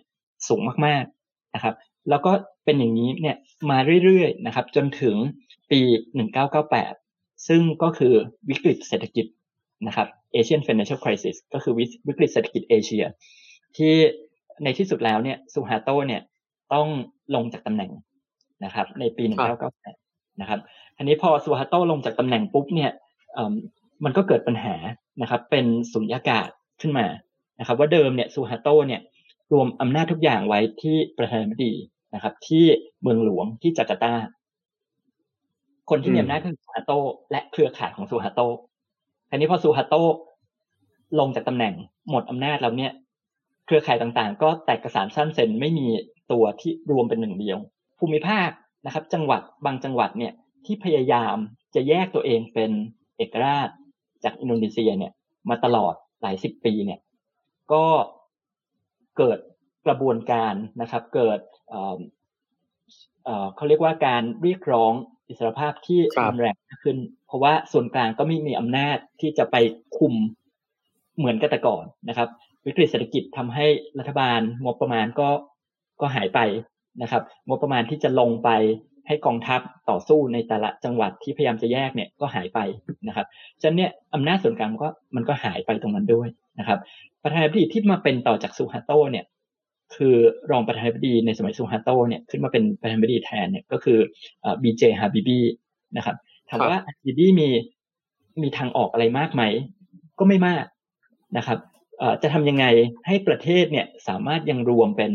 [0.48, 1.74] สูงมากๆนะครับ
[2.10, 2.32] แล้วก็
[2.64, 3.36] เป็นอย่างนี้เนี่ย
[3.70, 5.16] มาเรื่อยๆนะครับ จนถึง
[5.70, 5.80] ปี
[6.64, 8.14] 1998 ซึ่งก็คือ
[8.50, 9.26] วิกฤตเศรษฐกิจ
[9.86, 11.74] นะครับ Asian Financial Crisis ก็คือ
[12.08, 13.04] วิกฤตเศรษฐกิจเอเชีย
[13.76, 13.94] ที่
[14.64, 16.22] ในที่สุดแล้วเนี่ยซูฮาโตเนี่ย
[16.74, 16.88] ต้อง
[17.34, 17.90] ลงจากตำแหน่ง
[18.64, 19.24] นะครับ ในปี
[19.82, 20.60] 1998 นะครับ
[21.00, 22.90] อันนี้พอซูฮาโตลงจากตำแหน่งปุ๊บเนี่ย
[24.04, 24.74] มันก็เกิดปัญหา
[25.22, 26.48] นะครับ เป็นสุญญากาศ
[26.80, 27.06] ขึ้นมา
[27.60, 29.00] นะครับ ว่าเดิมเนี่ยซูฮาโตเนี่ย
[29.52, 31.72] รวมอำนาจทุกอย่างไว้ที่ประธานาธิบดี
[32.14, 32.64] นะครับ ที่
[33.02, 34.14] เมืองหลวงที่จาการ์ตา
[35.90, 36.92] คนที่มีอำนาจคือซูฮาโต
[37.30, 38.40] และเครือข่ายของซูฮาโต
[39.30, 39.94] ทีนี้พอซูฮาโต
[41.18, 41.74] ลงจากตำแหน่ง
[42.10, 42.92] หมดอำนาจแล้วเนี่ย
[43.66, 45.86] เครือข่ายต่างๆ ก็แตกกระสานสั้นเซนไม่มี
[46.32, 47.58] ตัวที่รวมเป็นหนึ่งเดียว
[47.98, 48.50] ภูมิภาค
[48.86, 50.32] นะครับ จังหวัดบางจังหวัดเนี่ย
[50.66, 51.36] ที่พยายาม
[51.74, 52.70] จะแยกตัวเองเป็น
[53.16, 53.68] เอกราช
[54.24, 55.12] จากอินโดนีเซียเนี่ย
[55.50, 57.00] มาตลอดหลายสิบปีเนี่ย
[57.72, 57.84] ก็
[59.16, 59.38] เกิด
[59.86, 61.40] กระบวนการนะครับ เกิด
[63.54, 64.92] เขาเรียกว่าการเรียกร้อง
[65.28, 66.96] อิสรภาพที่รุนแรงขึ้น
[67.26, 69.56] เพราะว่าส่วนกลางก็ไม่มีอำนาจที่จะไป
[69.98, 70.14] คุม
[71.16, 72.28] เหมือนกันแต่ก่อนนะครับ
[72.66, 73.66] วิกฤตเศรษฐกิจทำให้
[73.98, 75.28] รัฐบาลงบประมาณก็
[76.00, 76.40] ก็หายไป
[77.02, 78.50] นะครับ งบประมาณที่จะลงไป
[79.10, 82.58] ให้กองทัพต่อสู้ในแต่ละจังหวัดที่พยายามจะแยกเนี่ยก็หายไป
[83.08, 83.26] นะครับ
[83.60, 86.78] ฉะนั้นเนี่ยอำนาจส่วนกลางก็มันก็หายไปตรงนั้นด้วยนะครับ
[87.22, 89.24] ประธานาธิบดีที่มาเป็นต่อจากซูฮาโตเนี่ย
[89.94, 90.16] คือ
[90.50, 93.98] รองประธานาธิบดีในสมัยซูฮาโตเนี่ยขึ้นมาเป็นประธานาธิบดีแทนเนี่ยก็คือ
[94.62, 95.40] บีเจฮาบิบี
[95.96, 96.16] นะครับ
[96.50, 97.48] ถามว่าฮาบิบีมี
[98.42, 99.42] มีทางออกอะไรมากไหม
[100.18, 100.64] ก็ไม่มาก
[101.36, 101.58] นะครับ
[102.22, 102.66] จะทำยังไง
[103.06, 105.10] ให้ประเทศเนี่ยสามารถยังรวมเป็น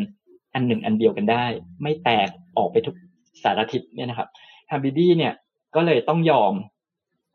[0.53, 1.45] อันหนึ่งอันเดียวกันได้
[1.81, 2.95] ไม่แตกออกไปทุก
[3.43, 4.29] สารทิศเนี่ยนะครับ
[4.71, 5.33] ฮาบิบีเนี่ย
[5.75, 6.53] ก็เลยต้องยอม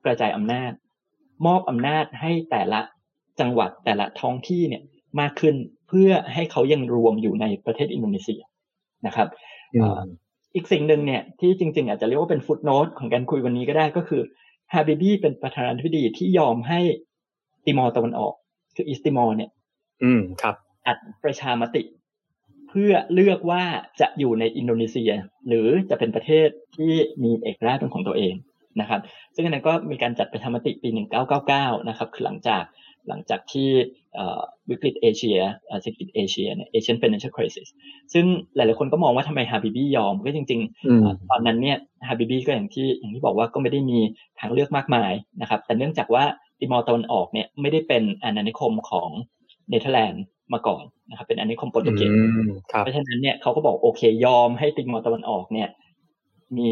[0.04, 0.72] กระจายอำนาจ
[1.46, 2.80] มอบอำนาจให้แต่ละ
[3.40, 4.82] จังหวัดแต่ละท้องที่เนี่ย
[5.20, 5.54] มากขึ้น
[5.88, 8.42] เพื่อให้เขายังรวมอยู่ในประเทศอินโดนีเซีย
[9.06, 9.28] นะครับ
[10.54, 14.22] อีกสิ่งหนึ่งเนี่ยที่จริง ๆ อาจจะเรียกว่าเป็นฟุตโนตของการคุยวันนี้ก็ได้ก็คือ
[14.72, 16.80] ฮาบิบีเป็นประธานาธิบดีที่ยอมให้
[17.64, 18.34] ติมอร์ตะวันออก
[18.76, 19.50] คือ East Timor เนี่ย
[20.02, 20.54] อืมครับ
[20.86, 21.82] จัดประชามติ
[22.70, 23.62] เพื่อเลือกว่า
[24.00, 25.12] จะอยู่ในอินโดนีเซีย
[25.48, 26.92] หรือจะเป็นประเทศที่
[27.24, 28.34] มีเอกราชเป็นของตัวเอง
[28.80, 29.00] นะครับ
[29.34, 30.88] ซึ่งอันนั้นก็มีการจัดประชามติปี
[31.38, 32.62] 1999 นะครับ คือหลังจาก
[33.08, 33.68] หลังจากที่
[34.70, 35.38] วิกฤตเอเชีย
[35.80, 37.54] เศรษฐกิจเอเชียเนี่ย Asian Financial Crisis
[38.12, 40.60] ซึ่งหลาย ๆ คนก็มองว่าทำไมฮาบิบียอม ก็จริง
[40.96, 41.78] ๆ ตอนนั้นเนี่ย
[42.08, 43.98] ฮาบิบีก็อย่างที่อย่างที่บอกว่าก็ไม่ได้มี
[44.40, 46.24] ทางเลือกมากมายนะครับ แต่เนื่องจากว่า
[46.58, 49.08] ติมอร์ตะวันออกเนี่ยไม่ได้เป็นอาณานิคมของ
[49.68, 50.22] เนเธอร์แลนด์
[50.54, 52.10] มาก่อนนะครับเป็นอาณานิคมโปรตุเกส
[52.78, 55.68] เพราะฉะนั้นเนี่ยเขาก็บอกโอเคยอมให้ติมอร์ตะวันออกเนี่ย
[56.58, 56.70] มี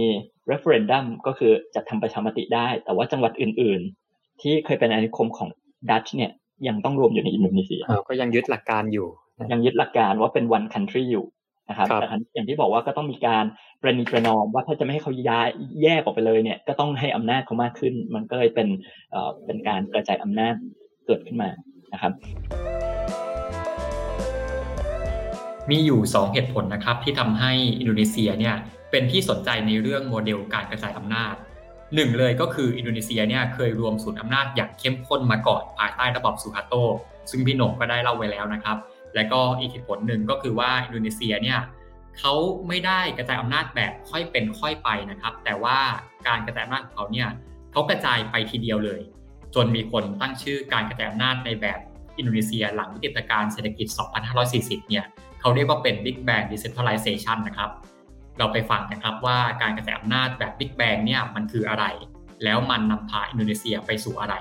[0.51, 3.81] referendum ก็คือจัดทำประชามติได้ แต่ว่าจังหวัดอื่น
[4.13, 5.49] ๆ ที่เคยเป็นอาณานิคมของ
[5.91, 6.31] ดัตช์เนี่ย
[6.69, 9.09] ยังต้องรวมอยู่ในอินโดนีเซียก็ยังยึดหลักการอยู่
[9.53, 11.27] ยังยึดหลักการว่าเป็น one country อยู่
[11.69, 13.45] นะครับแต่อย่างที่บอกว่าก็ต้องมีการ
[13.83, 15.49] ประนีประนอมว่าถ้าจะไม่ให้เขาย้าย
[15.83, 18.69] แยกออกไปเลยเนี่ย ก็ต้องให้อำนาจเขามากขึ้น มันก็เลยเป็น
[19.11, 20.55] เอ่อเป็นการกระจายอำนาจ
[21.07, 21.51] เกิดขึ้นมา
[21.93, 22.13] นะครับ
[25.71, 28.55] มีอยู่ 2 เหตุผลนะครับที่ทำให้อินโดนีเซียเนี่ย
[28.91, 31.35] เป็นที่สนใจในเรื่องโมเดลการกระจายอำนาจ
[31.95, 36.75] หนึ่งเลยก็คืออินโดนีเซียเนี่ยเคยรวมศูนย์อำนาจอย่างเข้มข้นมาก่อนภายใต้ระบอบสุฮาโต
[37.31, 38.77] ซึ่งพี่หนงก็ได้เล่าไว้แล้วนะครับ
[39.15, 41.61] และก็อีกเหตุผลหนึ่งก็คือว่าอินโดนีเซียเนี่ย
[42.19, 42.35] เขา
[42.69, 45.79] ไม่ได้กระจายอำนาจแบบค่อยเป็นค่อยไปนะครับ แต่ว่า
[46.29, 47.29] การกระจายอำนาจของเขาเนี่ย
[47.73, 49.01] เขากระจายไปทีเดียวเลย
[49.55, 51.79] จนมีคนตั้งชื่อการกระจายอำนาจในแบบ
[52.19, 53.87] อินโดนีเซีย หลังวิกฤตการเศรษฐกิจ
[54.39, 55.05] 2540 เนี่ย
[55.41, 57.71] เขาเรียกว่าเป็น Big Bang Decentralization นะครับ
[58.39, 61.85] เราไปฟังนะครับว่าการกระจายอำนาจแบบบิ๊กแบงเนี่ยมันคืออะไร
[62.45, 64.35] แล้วมันนำพาอินโดนีเซียไปสู่อะไร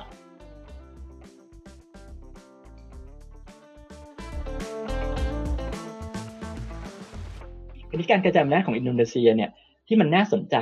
[8.11, 9.49] การกระจายอำนาจของอินโดนีเซียเนี่ย
[9.87, 10.55] ที่มันน่าสนใจ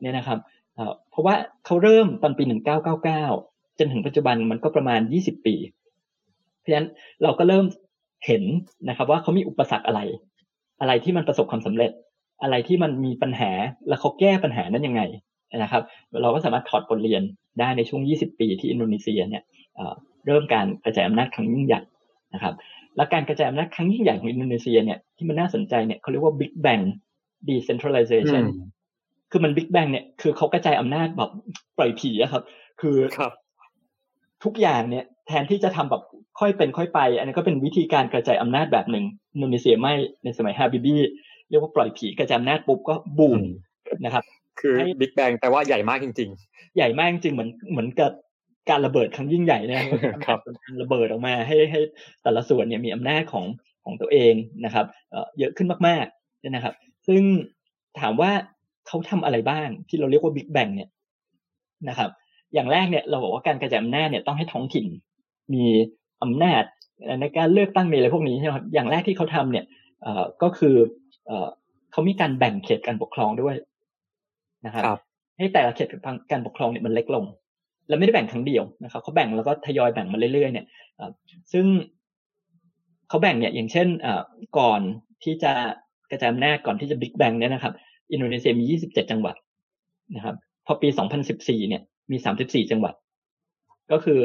[0.00, 0.38] เนี่ยนะครับ
[1.10, 1.34] เพราะว่า
[1.66, 2.44] เขาเริ่มตอนปี
[3.10, 5.54] 1999 จนถึงปัจจุบันมันก็ประมาณ 20 ปี
[6.58, 6.88] เพราะฉะนั้น
[7.22, 7.64] เราก็เริ่ม
[8.26, 8.42] เห็น
[8.88, 10.00] นะครับ ว่าเขามีอุปสรรคอะไร
[10.80, 11.92] อะไรที่มันประสบความสำเร็จ
[12.42, 13.50] อะไรที่มันมีปัญหา
[13.88, 15.02] แล้วเขาแก้ปัญหานั้นยังไง
[15.58, 15.82] นะครับ
[16.22, 17.22] เราก็สามารถถอดบทเรียน
[17.60, 19.42] ได้ในช่วง 20 ปีที่อินโดนีเซียเนี่ย
[20.26, 21.82] เริ่มการกระจายอำนาจครั้งยิ่งใหญ่
[22.34, 22.54] นะครับ
[22.96, 26.84] และการกระจายอำนาจครั้งยิ่งใหญ่ของอินโดนีเซียเนี่ยที่มันน่าสนใจเนี่ยเขาเรียกว่า Big Bang
[27.48, 28.44] Decentralization
[29.30, 31.30] คือมัน Big Bang เนี่ยคือเขากระจายอำนาจแบบ
[31.78, 32.42] ปล่อยผีอะครับ
[32.80, 33.32] คือครับ
[34.44, 36.02] ทุกอย่างเนี่ย แทนที่จะทำแบบ
[36.40, 40.96] ค่อยเป็นค่อยไป อันนี้ก็เป็นวิธีการกระจายอำนาจแบบหนึ่งอินโดนีเซียไม่ในสมัยฮาบิบี
[41.50, 43.40] เรียกว่าปล่อยผีกระจายอำนาจปุ๊บก็บูม
[44.04, 44.24] นะครับ
[44.60, 48.12] คือบิ๊กแบงแต่ว่าใหญ่มากจริง ๆ ใหญ่มากจริงเหมือนเหมือนกับ
[48.70, 50.38] การระเบิดครั้งยิ่งใหญ่นะครับ
[50.82, 51.80] ระเบิดออกมาให้ให้
[52.22, 53.44] แต่ละส่วนเนี่ยมีอำนาจของ
[53.84, 54.86] ของตัวเองนะครับ
[55.38, 56.74] เยอะขึ้นมากๆนะครับ
[57.08, 57.22] ซึ่ง
[58.00, 58.30] ถามว่า
[58.86, 60.88] เขาทำอะไรบ้างที่เราเรียกว่าบิ๊กแบงเนี่ย
[61.88, 62.10] นะครับ
[62.54, 64.86] อย่างแรกเนี่ยเราบอกว่าการกระจายอำนาจเนี่ยต้องให้ท้องถิ่น
[65.54, 65.64] มี
[66.22, 66.64] อำนาจ
[67.20, 69.64] ในการเลือกตั้งมีอะไรพวกนี้ใช่ไหมครับอย่างแรกที่เขาทำเนี่ย
[70.42, 70.74] ก็คือ
[71.92, 73.56] เขามีการแบ่งเขตการปกครองด้วย
[74.66, 74.84] นะครับ
[75.38, 75.88] ให้แต่ละเขต
[76.30, 77.24] การปกครองเนี่ยมันเล็กลง
[77.88, 80.66] แล้วไม่ได้แบ่งครั้งเดียวนะครับเขาแบ่งแล้วก็ทยอยแบ่งมาเรื่อยๆ เนี่ย
[81.52, 81.66] ซึ่ง
[83.08, 83.88] เขาแบ่งเนี่ยอย่างเช่น
[84.58, 84.80] ก่อน
[85.24, 85.52] ที่จะ
[86.10, 87.72] กระจายอำนาจก่อนที่จะบิ๊กแบงเนี่ยนะครับ
[88.12, 89.34] อินโดนีเซียมี 27 จังหวัด
[90.16, 90.88] นะครับ พอปี
[91.28, 92.94] 2014 เนี่ยมี 34 จังหวัด
[93.92, 94.20] ก็คือ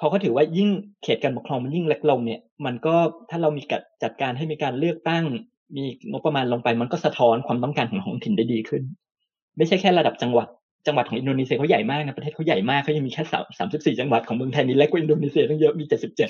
[0.00, 0.68] พอเขาถือว่ายิ่ง
[1.02, 2.94] เขตการปกครองมันยิ่งเล็กลงเนี่ย มันก็
[3.30, 5.24] ถ้าเรามีกัดจัดการให้มีการเลือกตั้ง
[5.76, 8.82] มีงบประมาณลงไป มันก็สะท้อนความต้องการของท้องถิ่นได้ดีขึ้น
[9.56, 10.48] ไม่ใช่แค่ระดับจังหวัด
[10.86, 13.22] จังหวัดของอินโดนีเซียเขาใหญ่มากนะประเทศเขาใหญ่มากเขายังมีแค่
[13.58, 16.28] สามสิบสี่จังหวัดของเมืองไทยนี่เล็กกว่าอินโดนีเซียตั้งเยอะมีเจ็ดสิบเจ็ด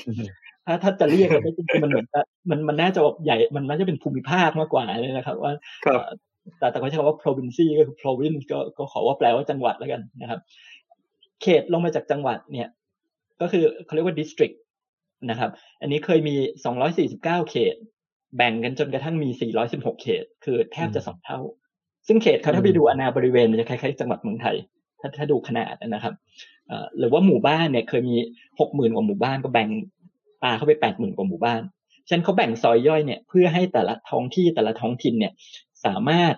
[0.67, 2.07] ถ้าถ้าจะเรียกกันจริงๆมันเหมือน
[2.51, 5.53] มันมันน่าจะใหญ่มันน่าจะเป็นภูมิภาคมากกว่าเลยนะครับว่า
[6.59, 10.41] แต่แต่เขาใช้คำว่า province ก็คือ province ก็ก็ขอว่าแปลว่าจังหวัดแล้วกันนะครับ
[11.43, 12.69] เขตลงมาจากจังหวัดเนี่ย
[13.41, 14.57] ก็คือเขาเรียกว่า district
[15.31, 16.37] นะครับ อันนี้เคยมี
[16.93, 17.75] 249 เขต
[18.37, 19.29] แบ่งกันจนกระทั่งมี
[19.67, 21.41] 416 เขต คือแทบจะสองเท่า
[22.07, 24.57] ซึ่งเขตเขาถ้าไปดูอนาบริเวณมันจะคล้ายๆจังหวัดเมืองไทย
[25.01, 26.15] ถ้าถ้าดูขนาดนะครับ
[26.99, 28.17] หรือว่าหมู่บ้านเนี่ยเคยมี
[28.59, 29.69] 60,000 กว่าหมู่บ้านก็แบ่ง
[30.43, 31.63] ปาเข้าไป 80,000 กว่าหมู่บ้าน
[32.09, 35.33] ฉะนั้นเขาแบ่งซอยย่อยเนี่ยเพื่อให้แต่ละท้องที่แต่ละท้องถิ่นเนี่ย
[35.85, 36.35] สามารถ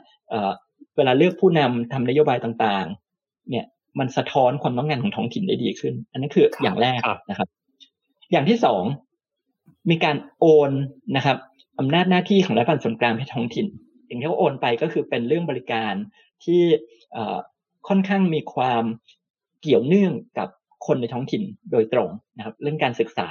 [0.96, 3.66] เวลาเลือกผู้นำทำนโยบายต่างๆ เนี่ย
[3.98, 7.48] มันสะท้อนความต้องการของท้องถิ่นได้ดีขึ้น อันนั้นคืออย่างแรกนะครับ
[8.32, 8.82] อย่างที่สอง
[9.90, 10.70] มีการโอน
[11.16, 11.36] นะครับ
[11.78, 13.66] อำนาจหน้าที่ของรัฐบาลส่วนกลางให้ท้องถิ่น
[14.06, 15.92] อย่างที่เขาโอนไปก็คือเป็นเรื่องบริการ
[16.44, 16.62] ที่
[17.88, 18.84] ค่อนข้างมีความ
[19.60, 20.48] เกี่ยวเนื่องกับ
[20.86, 23.28] คนในท้องถิ่นโดยตรงนะครับ เรื่องการศึกษา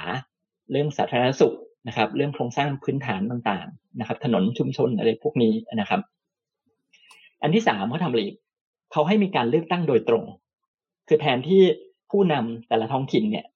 [0.70, 1.54] เรื่องสาธารณสุข
[1.88, 6.00] นะครับ เรื่องโครงสร้างพื้นฐานต่างๆนะครับ ถนนชุมชนอะไรพวกนี้นะครับ
[7.42, 8.22] อันที่สามเขาทำอะไร
[8.92, 10.24] เขาให้มีการเลือกตั้งโดยตรง
[11.08, 11.62] คือแทนที่
[12.10, 13.46] ผู้นำแต่ละท้องถิ่นเนี่ย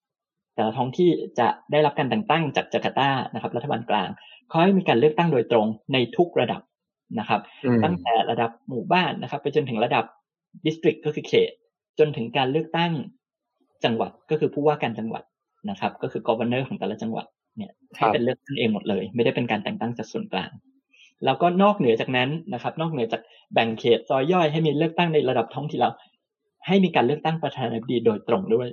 [0.55, 4.09] แต่ละท้องที่จะได้รับการแต่งตั้งจากจาการ์ตานะครับรัฐบาลกลาง
[4.49, 6.63] เขาให้มีการเลือกตั้งโดยตรงในทุกระดับ
[7.19, 7.41] นะครับ
[7.85, 10.05] ตั้งแต่ระดับหมู่บ้านนะครับ ไปจนถึงระดับ
[10.67, 11.51] ดิสตริกก็คือเขต
[11.99, 12.93] จนถึงการเลือกตั้ง
[13.85, 15.23] จังหวัดก็คือผู้ว่าการจังหวัด
[15.71, 20.51] นะครับ ก็คือกอร์เนอร์ของแต่ละจังหวัดเนี่ยให้เป็นเลือกตั้งเองหมดเลย ไม่ได้เป็นการแต่งตั้งจากส่วนกลาง
[21.25, 23.23] แล้วก็นอกเหนือจากนั้นนะครับ นอกเหนือจาก
[23.55, 25.95] แบ่งเขตซอยย่อยให้มีเลือกตั้งในระดับท้องถิ่นแล้ว
[26.67, 28.69] ให้มีการเลือกตั้งประธานาธิบดีโดยตรงด้วย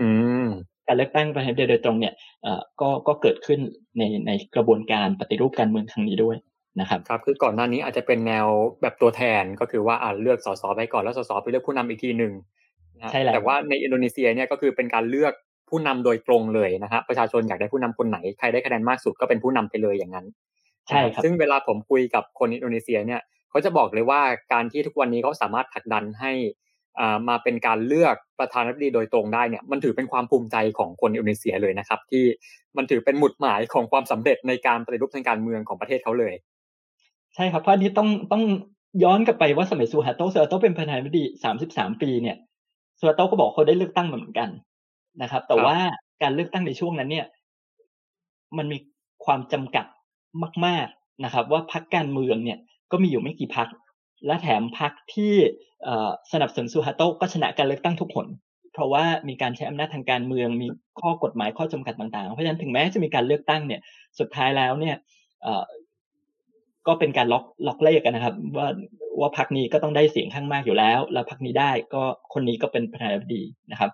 [0.00, 0.08] อื
[0.44, 0.46] ม
[0.88, 3.60] การเลือกตั้งประธานาธิบดีโดยตรงเนี่ยเอ่อก็ก็เกิดขึ้น
[3.98, 6.36] ในในกระบวนการปฏิรูปการเมืองครั้งนี้ด้วย
[6.80, 8.46] นะครับครับคือก่อนหน้านี้อาจจะเป็นแนว
[8.82, 12.32] แบบตัวแทนก็คือว่าอ่าเลือกสสไปก่อนแล้วสสไปเลือกผู้นำอีกทีหนึ่ง
[13.10, 15.32] ใช่แล้วแต่ว่าในอินโดนีเซียเนี่ยก็คือเป็นการเลือก
[15.70, 20.26] ผู้นำโดยตรงเลยนะครับประชาชนอยากได้ผู้นำคนไหนใครได้คะแนนมากสุดก็เป็นผู้นำไปเลยอย่างนั้น
[20.88, 24.20] ใช่ครับซึ่งเวลาผมคุยกับคนอินโดนีเซียเนี่ยเขาจะบอกเลยว่า
[24.52, 26.32] การที่ทุกวันนี้เขาสามารถผลักดันให้
[27.28, 32.24] มาเป็นการเลือกประธานาธิบดีโดยตรงได้เนี่ยมันถือเป็นความภูมิใจของคนอินโดนีเซียเลยนะครับ ที่
[32.76, 36.34] มันถือเป็นหมุดหมายของความสำเร็จในการปฏิรูปทางการเมืองของประเทศเขาเลย
[37.34, 38.42] ใช่ครับเพราะนี้ต้องต้อง
[39.04, 42.36] ย้อนกลับไปว่าสมัยซูฮาโตซูฮาโตเป็นประธานาธิบดีสามสิบสามปีเนี่ย
[42.98, 44.48] ซูฮาโตก็บอกเขาได้เลือกตั้งมาเหมือนกัน
[45.22, 45.76] นะครับ แต่ว่า
[46.22, 47.26] การเลือกตั้งในช่วงนั้นเนี่ย
[48.56, 48.78] มันมี
[49.24, 49.86] ความจำกัด
[50.66, 52.58] มาก ๆนะครับ ว่าพรรคการเมืองเนี่ย
[52.90, 53.68] ก็มีอยู่ไม่กี่พรรค
[54.26, 55.34] และแถมพรรคที่
[56.32, 58.26] สนับสนุนซูฮาโตก็ชนะการเลือกตั้งทุกคน
[58.72, 60.68] เพราะว่ามีการใช้อำนาจทางการเมืองมี
[61.00, 63.80] ข้อกฎหมายข้อจำกัดต่างๆ เพราะฉะนั้นถึงแม้จะมีการเลือกตั้งเนี่ย
[64.18, 64.96] สุดท้ายแล้วเนี่ย
[66.86, 68.68] ก็เป็นการล็อกล็อกเลขกันนะครับ ว่า
[69.20, 73.90] ว่าพรรคนี้ก็ต้องได้เสียงข้างมากอยู่แล้ว แล้วพรรคนี้ได้ก็คนนี้ก็เป็นประธานาธิบดีนะครับ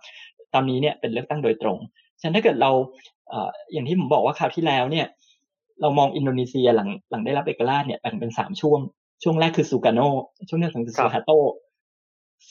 [0.55, 1.79] ตอนนี้เนี่ยเป็นเลือกตั้งโดยตรง
[2.21, 2.71] ฉะนั้นถ้าเกิดเรา
[3.73, 5.07] อย่างที่ผมบอกว่าคราวที่แล้วเนี่ย
[5.81, 8.81] เรามองอินโดนีเซียหลังหลังได้รับเอกราชเนี่ยแบ่งเป็นสามช่วง
[9.23, 10.01] ช่วงแรกคือซูกาโน
[10.49, 11.31] ช่วงที่สองคือซูฮาโต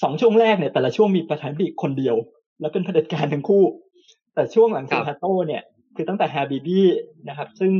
[0.02, 2.16] สองช่วงแรกเนี่ยแต่ละช่วงมีประธานาธิบดีคนเดียว
[2.60, 3.64] แล้วเป็นเผด็จการทั้งคู่
[4.34, 5.62] แต่ช่วงหลังซูฮาโตเนี่ย
[5.96, 6.80] คือตั้งแต่ฮาบิบี
[7.28, 7.72] นะครับ ซึ่ง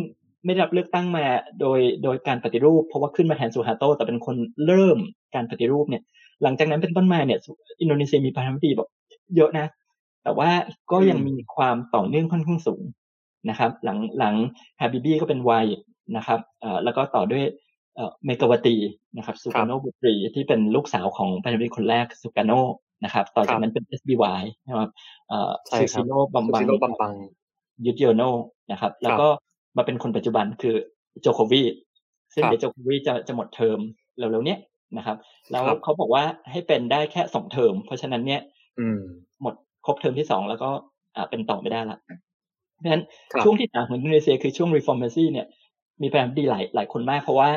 [0.46, 1.26] ไม่ได้รับเลือกตั้งมา
[1.60, 4.98] โดยโดยการปฏิรูป เพราะว่าขึ้นมาแทนซูฮาโตแต่เป็นคนเริ่ม
[5.36, 6.04] การปฏิรูปเนี่ย
[6.44, 7.40] หลังจากนั้นเป็นต้นมาเนี่ย
[7.82, 8.90] อินโดนีเซียมีประธานาธิบดีแบบ
[9.36, 9.68] เยอะนะ
[10.24, 10.50] แต่ว่า
[10.92, 12.82] ก็ยังมีความต่อเนื่องค่อนข้างสูง
[13.50, 14.36] นะครับ หลังหลัง
[14.80, 15.68] ฮาบิบีก็เป็นวัย
[16.16, 17.44] นะครับเอ่อแล้วก็ต่อด้วย
[18.26, 18.76] เมกาวาตี
[19.18, 22.52] นะครับซูการ์โนบุตรีที่เป็นลูกสาวของประธานาธิบดีคนแรกซูการ์โน
[23.04, 24.90] นะครับ ต่อจากนั้นเป็น SBY นะครับ
[25.70, 27.14] ซูซิโลบัมบังบัง
[27.86, 28.24] ยูโดโยโน
[28.72, 29.28] นะครับ แล้วก็
[29.78, 30.76] มาเป็นคนปัจจุบันคือ
[31.22, 31.64] โจโควี
[32.34, 33.80] ซึ่งเดี๋ยวโจโควีจะจะหมดเทอม
[34.18, 34.60] เร็วๆเนี้ย
[34.98, 35.18] นะครับ
[35.52, 38.42] แล้วเขาบอกว่าให้เป็นได้แค่สองเทอม เพราะฉะนั้นเนี่ย
[39.42, 39.56] หมด
[39.86, 40.70] ครบเทอมที่สองแล้วก็
[41.30, 41.98] เป็นต่อไม่ได้ละ
[42.74, 43.04] เพราะฉะนั้น
[43.44, 45.48] ช่วงที่ต่างของอินโดนีเซียคือช่วง reformasi เนี่ย
[46.02, 47.50] มีประธานาธิบดีหลายหลายคนมากเพราะว่า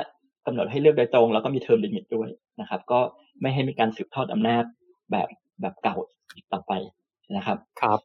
[0.46, 2.28] กำหนดให้เลือกโดยตรง แล้วก็มี term limit ด้วย
[2.60, 3.00] นะครับ ก็
[3.40, 4.64] ไม่ให้มีการสืบทอดอำนาจ
[5.10, 5.28] แบบ
[5.60, 5.96] แบบเก่า
[6.34, 6.72] อีกต่อไป
[7.36, 8.00] นะครับ ครับ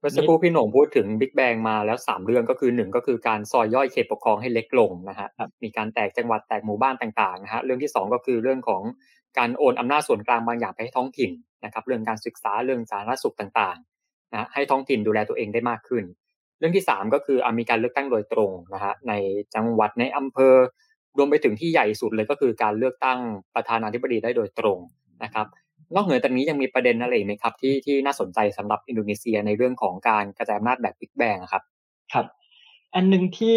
[0.00, 5.28] เมื่อสักครู่พี่หน่งพูดถึง Big Bangมาแล้วสามเรื่องก็คือหนึ่งก็คือการซอยย่อยเขตปกครองให้เล็กลงนะฮะ
[5.62, 8.82] มีการแตกจังหวัดแตกหมู่บ้านต่างๆนะฮะเรื่องที่สองก็คือเรื่องของ
[9.38, 11.30] การโอนอำนาจส่วนกลางบางอย่างไปให้ท้องถิ่น
[11.64, 16.04] นะครับ เรื่องการศึกษาเรื่องสาธารณสุขต่างๆนะให้ท้องถิ่นดูแลตัวเองได้มากขึ้น
[16.58, 19.12] เรื่องที่สามก็คืออมีการเลือกตั้งโดยตรงนะฮะใน
[19.54, 20.54] จังหวัดในอำเภอ
[21.18, 23.18] รวมไปถึงที่ใหญ่สุดเลยก็คือการเลือกตั้ง
[23.54, 24.78] ประธานาธิบดีได้โดยตรง
[25.24, 25.46] นะครับ
[25.94, 31.62] นอกเหนือจากนี้ยังมีประเด็นอะไรไหมครับที่ที่น่าสนใจสำหรับอินโดนีเซียในเรื่องของการกระจายอำนาจแบบ Big Bangครับ
[32.12, 32.26] ครับ
[32.94, 33.56] อันหนึ่งที่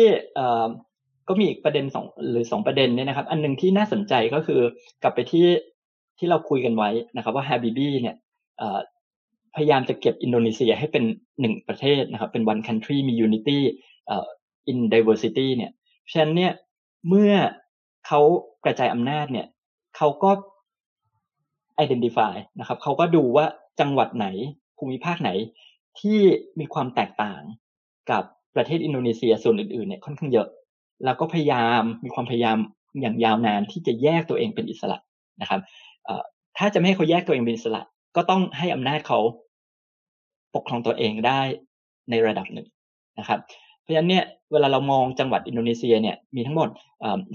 [1.27, 4.61] ก็มีอีกประเด็นสองหรือสองประเด็นเนี่ยนะครับ อันหนึ่งที่น่าสนใจก็คือ
[5.03, 5.47] กลับไปที่
[6.17, 8.15] ที่เราคุยกันไว้นะครับ ว่าฮาบิบีเนี่ย
[9.55, 11.03] พยายามจะเก็บอินโดนีเซียให้เป็น
[11.41, 13.59] หนึ่งประเทศนะครับ เป็น one country มี unity
[14.71, 15.71] in diversity เนี่ย
[16.11, 16.51] ฉะนั้นเนี่ย
[17.07, 17.33] เมื่อ
[18.07, 18.19] เขา
[18.65, 19.47] กระจายอำนาจเนี่ย
[19.97, 20.31] เขาก็
[21.83, 23.45] identify นะครับเขาก็ดูว่า
[23.79, 24.27] จังหวัดไหน
[24.77, 25.31] ภูมิภาคไหน
[25.99, 26.19] ที่
[26.59, 27.41] มีความแตกต่าง
[28.11, 28.23] กับ
[28.55, 30.47] ประเทศอินโดนีเซียส่วนอื่นๆเนี่ยค่อนข้างเยอะ
[31.05, 32.57] แล้วก็พยายามมีความพยายาม
[33.01, 34.97] อย่างยาวนานที่จะแยกตัวเองเป็นอิสระ
[35.41, 35.61] นะครับ
[36.57, 37.81] ถ้าจะไม่ให้เขาแยกตัวเองเป็นอิสระ
[38.15, 39.19] ก็ต้องให้อำนาจเขา
[40.55, 41.41] ปกครองตัวเองได้
[42.09, 42.67] ในระดับหนึ่ง
[43.19, 43.39] นะครับ
[43.83, 46.69] เพราะฉะนั้นเนี่ยเวลาเรามองจังหวัดอินโดนีเซียเนี่ยมีทั้งหมด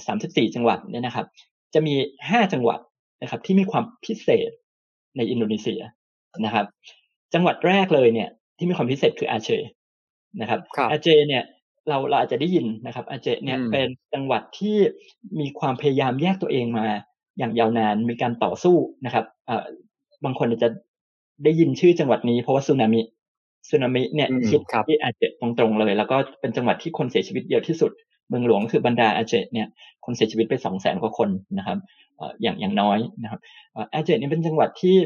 [0.07, 1.27] สามสิบสี่จังหวัดเนี่ยนะครับ
[1.75, 1.95] จะมี
[2.31, 2.81] ห้าจังหวัด
[3.23, 4.51] นะครับที่มีความพิเศษ
[5.17, 5.81] ในอินโดนีเซีย
[6.45, 6.67] นะครับ
[7.35, 9.49] จังหวัดแรกเลยเนี่ยที่มีความพิเศษคืออาเช
[10.41, 11.43] นะครับอาเจเนี่ย
[11.89, 14.77] เราเราอาจจะได้ยินนะครับ อาเจเนี่ยเป็นจังหวัดที่
[15.41, 16.87] มีความพยายามแยกตัวเองมา
[17.39, 19.25] อย่างยาวนานมีการต่อสู้นะครับ
[20.25, 20.69] บางคนอาจจะ
[21.45, 23.01] ได้ยินชื่อจังหวัดนี้เพราะว่าสึนามิ
[23.69, 27.93] สึนามิเนี่ยคิดที่อาเจตรงๆเลย แล้วก็เป็นจังหวัดที่คนเสียชีวิตเยอะที่สุด
[28.29, 29.69] เมืองหลวงคือบรรดาอาเจเนี่ย
[30.05, 31.79] คนเสียชีวิตไปสองแสนกว่าคนนะครับ
[32.43, 33.41] อย่างอย่างน้อยนะครับ
[33.95, 34.97] อาเจเนี่ยเป็นจังหวัดที่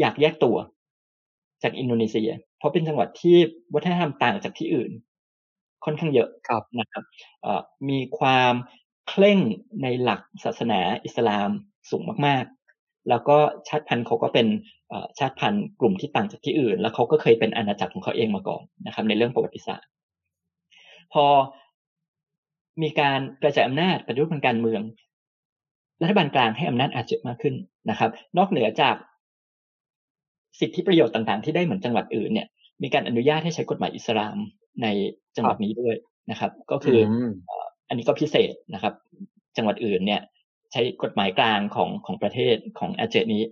[0.00, 0.56] อยากแยกตัว
[1.62, 3.36] จากอินโดนีเซีย เพราะเป็นจังหวัดที่
[3.74, 4.90] วัฒนธรรมต่างจากที่อื่น
[5.84, 6.28] ค่อนข้างเยอะ
[6.80, 7.04] นะครับ
[7.88, 8.52] มีความ
[9.08, 9.38] เคร่ง
[9.82, 11.50] ในหลักศาสนาอิสลาม
[11.90, 12.57] สูงมากๆ
[13.08, 13.36] แล้วก็
[13.68, 14.46] ชาติพันธุ์เขาก็เป็น
[15.18, 19.88] ชาติพันธุ์กลุ่มที่ต่างจากที่อื่น แล้วเขาก็เคยเป็นอาณาจักรของเขาเองมาก่อนนะครับ ในเรื่องประวัติศาสตร์
[21.12, 21.24] พอ
[22.82, 24.82] มีการกระจายอำนาจปฏิรูปทางการเมือง
[26.02, 27.54] รัฐบาลกลางให้อำนาจอาจจะมากขึ้น
[27.90, 28.94] นะครับ นอกเหนือจาก
[30.60, 32.48] สิทธิประโยชน์ต่างๆ ที่ได้เหมือนจังหวัดอื่นเนี่ย
[32.82, 34.36] มีการอนุญาตให้ใช้กฎหมายอิสลาม
[34.82, 34.86] ใน
[35.36, 35.94] จังหวัดนี้ด้วย
[36.30, 36.98] นะครับ ก็คือ
[37.88, 38.94] อันนี้ก็พิเศษนะครับ
[39.56, 40.20] จังหวัดอื่นเนี่ย
[40.72, 43.42] ใช้กฎหมายกลางของของประเทศของอาเจนี้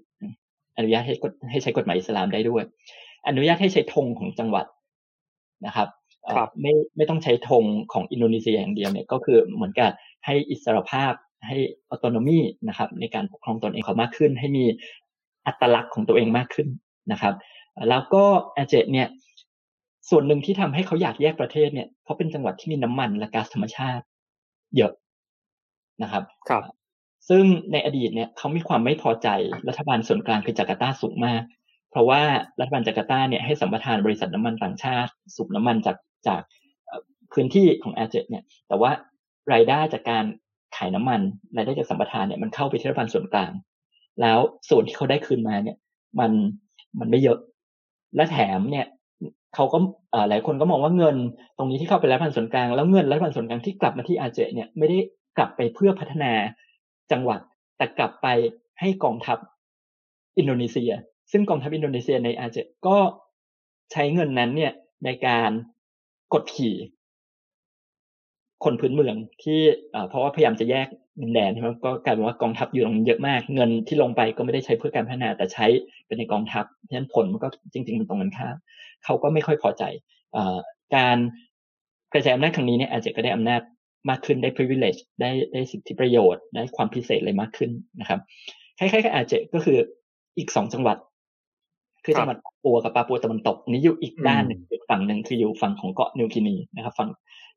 [0.76, 1.14] อนุญาตให้
[1.50, 2.62] ให้ใช้กฎหมายอิสลามได้ด้วย
[3.28, 4.66] อนุญาตให้ใช้ธงของจังหวัด
[5.66, 5.88] นะครับ
[6.62, 9.90] ไม่ไม่ต้องใช้ธงของอินโดนีเซียอย่างเดียวเนี่ยก็คือเหมือนกับ
[10.24, 11.12] ให้อิสรภาพ
[11.46, 11.56] ให้
[11.90, 14.64] ออโตโนมีนะครับ ในการปกครองตนเองเขามากขึ้น ให้มี
[15.46, 16.68] อัตลักษณ์ของตัวเองมากขึ้น
[17.12, 17.34] นะครับ
[17.88, 18.24] แล้วก็
[18.56, 19.08] อาเจเนี่ย
[20.10, 24.04] ส่วนหนึ่งที่ทำให้เขาอยากแยกประเทศเนี่ยเพราะเป็นจังหวัดที่มีน้ำมันและก๊าซธรรมชาติ
[24.76, 24.92] เยอะ
[26.02, 26.62] นะครับครับ
[27.28, 29.28] ซึ่งในอดีตเนี่ยเขามีความไม่พอใจ
[29.68, 31.42] รัฐบาลส่วนกลางคือจาการ์ตาสูงมาก
[31.90, 32.22] เพราะว่า
[32.60, 35.96] รัฐบาลจาการ์ตาเนี่ยให้สัมปทานบริษัทน้ำมันต่างชาติ สูบน้ำมันจาก
[36.28, 36.42] จาก
[37.32, 38.90] พื้นที่ของแอร์เจเนี่ย แต่ว่า
[39.52, 40.24] รายได้จากการ
[40.76, 41.20] ขายน้ำมัน
[41.56, 43.52] รายได้จากสัมปทานเนี่ยมันเข้าไปที่รัฐบาลส่วนกลาง
[44.20, 45.76] แล้วส่วนที่เขาได้คืนมาเนี่ย
[46.20, 46.30] มัน
[47.00, 47.38] มันไม่เยอะ
[48.16, 48.86] และแถมเนี่ย
[49.54, 49.78] เขาก็
[50.28, 51.16] หลายคนก็มองว่าเงิน
[51.56, 54.98] ตรงนี้ที่เข้าไปรัฐบาลส่วนกลางแล้วเงินรัฐบาลส่วนกลางที่กลับมาที่อาเจเนี่ยไม่ได้
[55.38, 56.32] กลับไปเพื่อพัฒนา
[57.12, 57.40] จังหวัด
[57.76, 58.26] แต่กลับไป
[58.80, 59.38] ให้กองทัพ
[60.38, 60.92] อินโดนีเซีย
[61.32, 62.98] ซึ่งกองทัพอินโดนีเซียในอาเจก็
[63.92, 64.72] ใช้เงินนั้นเนี่ย
[65.04, 65.50] ในการ
[66.32, 66.76] กดขี่
[68.64, 69.60] คนพื้นเมืองที่
[70.08, 70.88] เพราะว่าพยายามจะแยก
[71.20, 75.66] ดินแดนใช่ไหมก็กลายเป็นว่ากองทัพอยู่ตรงเยอะมาก เงินที่ลงไปก็ไม่ได้ใช้เพื่อการพัฒนา แต่ใช้
[76.06, 78.56] เป็นในกองทัพฉะนั้นผลมันก็จริง ๆ มันตรงกันข้าม
[79.04, 79.82] เขาก็ไม่ค่อยพอใจ
[80.96, 81.16] การ
[82.12, 83.60] กระจายอำนาจครั้งนี้เนี่ยอาจจะก็ได้อำนาจ
[84.08, 88.20] มากขึ้นได้ privilege ได้ได้สิทธิประโยชน์ ได้ความพิเศษเลยมากขึ้นนะครับ
[88.78, 89.78] คล้ายๆกับอาจจะก็คือ
[90.38, 90.96] อีกสองจังหวัด
[92.04, 97.08] คือจังหวัดปัวกับปาปัวตะวันตกนี้อยู่อีกด้านหนึ่งอีกฝั่งหนึ่งคืออยู่ฝั่งของเกาะนิวกินีนะครับ ฝั่ง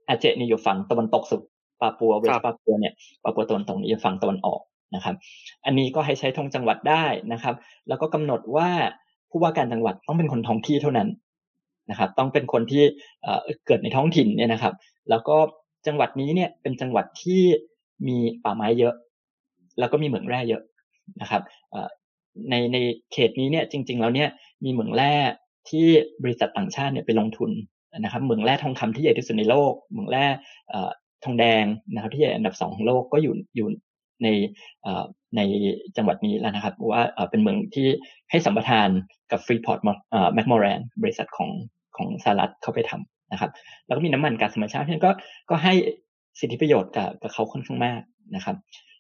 [0.08, 1.42] อาเจนี่อยู่ฝั่งตะวันตกสุด
[1.82, 4.62] ปาปัวเวสปาปัวเนี่ยปาปัวตะวันตกนี่อยู่ฝั่งตะวันออก
[4.96, 5.16] นะครับ
[5.66, 7.56] อันนี้ก็ให้ใช้ธงจังหวัดได้นะครับ
[7.88, 8.70] แล้วก็กำหนดว่า
[9.30, 11.10] ผู้ว่าการจังหวัดต้องเป็นคนท้องที่เท่านั้น
[11.90, 12.84] นะครับ ต้องเป็นคนที่
[13.66, 14.74] เกิดในท้องถิ่นเนี่ยนะครับ
[15.10, 15.38] แล้วก็
[15.88, 17.42] จังหวัดนี้เนี่ยเป็นจังหวัดที่
[18.08, 18.94] มีป่าไม้เยอะ
[19.80, 20.62] แล้วก็มีเหมืองแร่เยอะ
[21.22, 21.42] นะครับ
[22.50, 22.78] ในใน
[23.12, 24.30] เขตนี้เนี่ยจริง ๆ แล้วเนี่ย
[24.64, 25.14] มีเหมืองแร่
[25.70, 25.86] ที่
[26.24, 27.52] บริษัทต่างชาติเนี่ยไปลงทุน
[28.00, 30.26] นะครับเหมืองแร่ทองคำที่ใหญ่ที่สุดในโลกเหมืองแร่
[31.24, 33.68] ทองแดงนะครับที่ใหญ่อันดับสองของโลกก็อยู่อยู่
[34.24, 34.28] ใน
[35.36, 35.42] ใน
[35.98, 37.88] จังหวัดนี้แล้วนะครับว่าเป็นเมืองที่
[38.30, 38.90] ให้สัมปทาน
[39.32, 39.80] กับฟรีพอร์ต
[40.34, 41.50] แมคมอแรนบริษัทของ
[41.96, 43.52] ของสหรัฐเข้าไปทำ นะครับ
[43.86, 45.12] แล้วก็มีน้ำมันก๊าซธรรมชาติที่ก็
[45.50, 45.74] ก็ให้
[46.40, 48.02] สิทธิประโยชน์กับกับเขาค่อนข้างมาก
[48.36, 48.56] นะครับ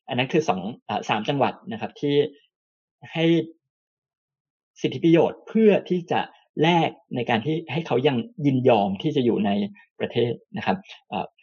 [0.07, 2.15] อันนั้นคือสองอสามจังหวัดนะครับที่
[3.13, 3.25] ให้
[4.81, 6.21] สิทธิประโยชน์เพื่อที่จะ
[6.63, 9.51] แรกในการที่ให้เขายังยินยอมที่จะอยู่ใน
[9.99, 10.77] ประเทศนะครับ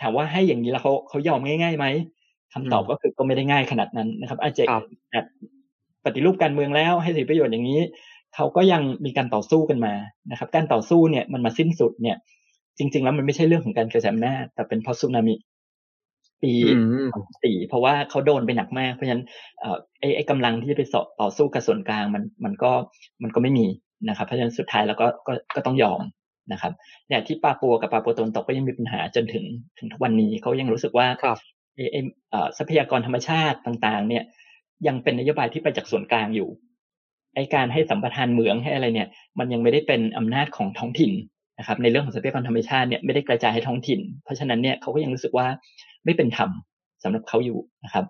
[0.03, 1.87] ถามว่าให้อย่างนี้แล้วเขาเขายอมง่ายๆไหม
[2.55, 4.65] คำตอบก็คือก็ไม่ได้ง่ายขนาดนั้นนะครับ อาจจะ
[6.05, 7.81] ปฏิรูปการเมืองแล้วให้สิประโยชน์อย่างนี้
[8.35, 9.95] เขาก็ยังมีการต่อสู้กันมา
[10.31, 12.17] นะครับ การต่อสู้เนี่ยมันมาสิ้นสุดเนี่ย
[12.79, 15.35] จริง ๆ แล้วมันไม่ใช่เรื่องของการกระจายอำนาจแต่เป็นเพราะสึนามิ
[16.43, 16.53] ปี
[17.43, 19.25] สี่เพราะว่าเขาโดนไปหนักมาก เพราะฉะนั้น
[20.01, 20.83] ไอ้ไอ้กำลังที่จะไป
[21.21, 22.73] ต่อสู้กับส่วนกลางมันมันก็
[23.23, 23.67] มันก็ไม่มี
[24.09, 26.01] นะครับ เพราะฉะนั้นสุดท้ายแล้วก็ก็ก็ต้องยอม
[26.53, 26.73] นะครับ
[27.09, 29.45] เนี่ยที่ปาปัวกับปาปัวตนตกก็ยังมีปัญหาจนถึง
[29.79, 31.07] ถึงทุกวันนี้เขายังรู้สึกว่า
[31.93, 32.01] ไอ้
[32.59, 34.25] ทรัพยากรธรรมชาติต่าง ๆ เนี่ย
[34.87, 36.49] ยังเป็นนโยบายที่ไปจากส่วนกลางอยู่
[37.35, 39.09] ไอ้การให้สัมปทานเหมืองให้อะไรเนี่ย
[39.39, 41.13] มันยังไม่ได้เป็นอำนาจของท้องถิ่น
[41.59, 45.47] นะครับในเรื่องของทรัพยากรธรรมชาติเนี่ยไม่ได้กระจายให้ท้องถิ่น เพราะฉะนั้นเนี่ยเขาก็ยังรู้สึกว่า
[46.05, 46.51] ไม่เป็นธรรม
[47.03, 48.05] สำหรับเขาอยู่นะครับ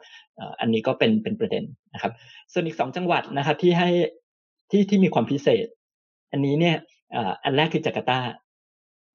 [0.61, 2.12] อันนี้ก็เป็นเป็นประเด็นนะครับ
[2.53, 3.88] ส่วนอีกสองจังหวัดนะครับที่ให้
[4.70, 5.66] ที่ที่มีความพิเศษ
[6.32, 6.76] อันนี้เนี่ย
[7.44, 8.20] อันแรกคือจาการ์ตา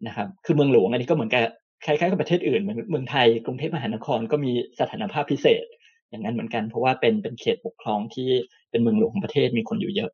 [0.07, 1.45] นะครับ คือเมืองหลวงอันนี้ก็เหมือนกับ
[1.85, 5.63] คล้ายๆกับประเทศอื่นเหมือนเมืองไทยกรุงเทพมหานครก็มีสถานภาพพิเศษ
[6.09, 8.29] อย่างนั้นเหมือนกัน เพราะว่าเป็นเป็นเขตปกครองที่
[8.71, 10.11] เป็นเมืองหลวงของประเทศมีคนอยู่เยอะ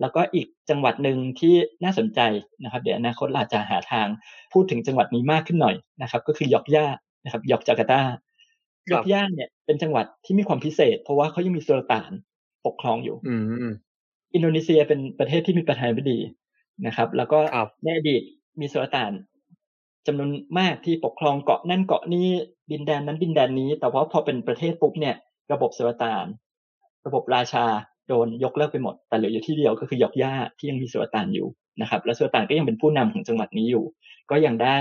[0.00, 2.20] แล้วก็อีกจังหวัดหนึ่งที่น่าสนใจ
[2.62, 4.06] นะครับ เดี๋ยวอนาคตเราจะหาทาง
[4.52, 6.86] พูดถึงจังหวัดนี้มากขึ้นหน่อยนะครับ ก็คือยอกย่า
[7.24, 8.02] นะครับยอกจาการ์ตา
[8.92, 12.10] ยอกย่าเนี่ยเป็นจังหวัดที่มีความพิเศษ เพราะว่าเขายังมีสุลต่าน
[12.66, 13.16] ปกครองอยู่
[14.34, 16.18] อินโดนีเซียเป็นประเทศที่มีประธานาธิบดี
[16.86, 17.38] นะครับ แล้วก็
[17.82, 18.22] ในอดีต
[18.60, 19.12] มีสุลต่าน
[20.06, 22.28] จำนวนมากที่ปกครองเกาะนั่นเกาะนี้
[22.70, 25.16] ดินแดนนั้นดินแดนนี้ แต่ว่าพอเป็นประเทศปุ๊บเนี่ย
[25.52, 26.26] ระบบสุลต่าน
[27.06, 27.66] ระบบราชา
[28.08, 31.48] โดนยกเลิกไปหมด แต่เหลืออยู่ที่เดียวก็คือยอกย่าที่ยังมีสุลต่านอยู่
[31.80, 33.84] นะครับ และสุลต่านก็ยังเป็นผู้นำของจังหวัดนี้อยู่
[34.30, 34.76] ก็ยังได้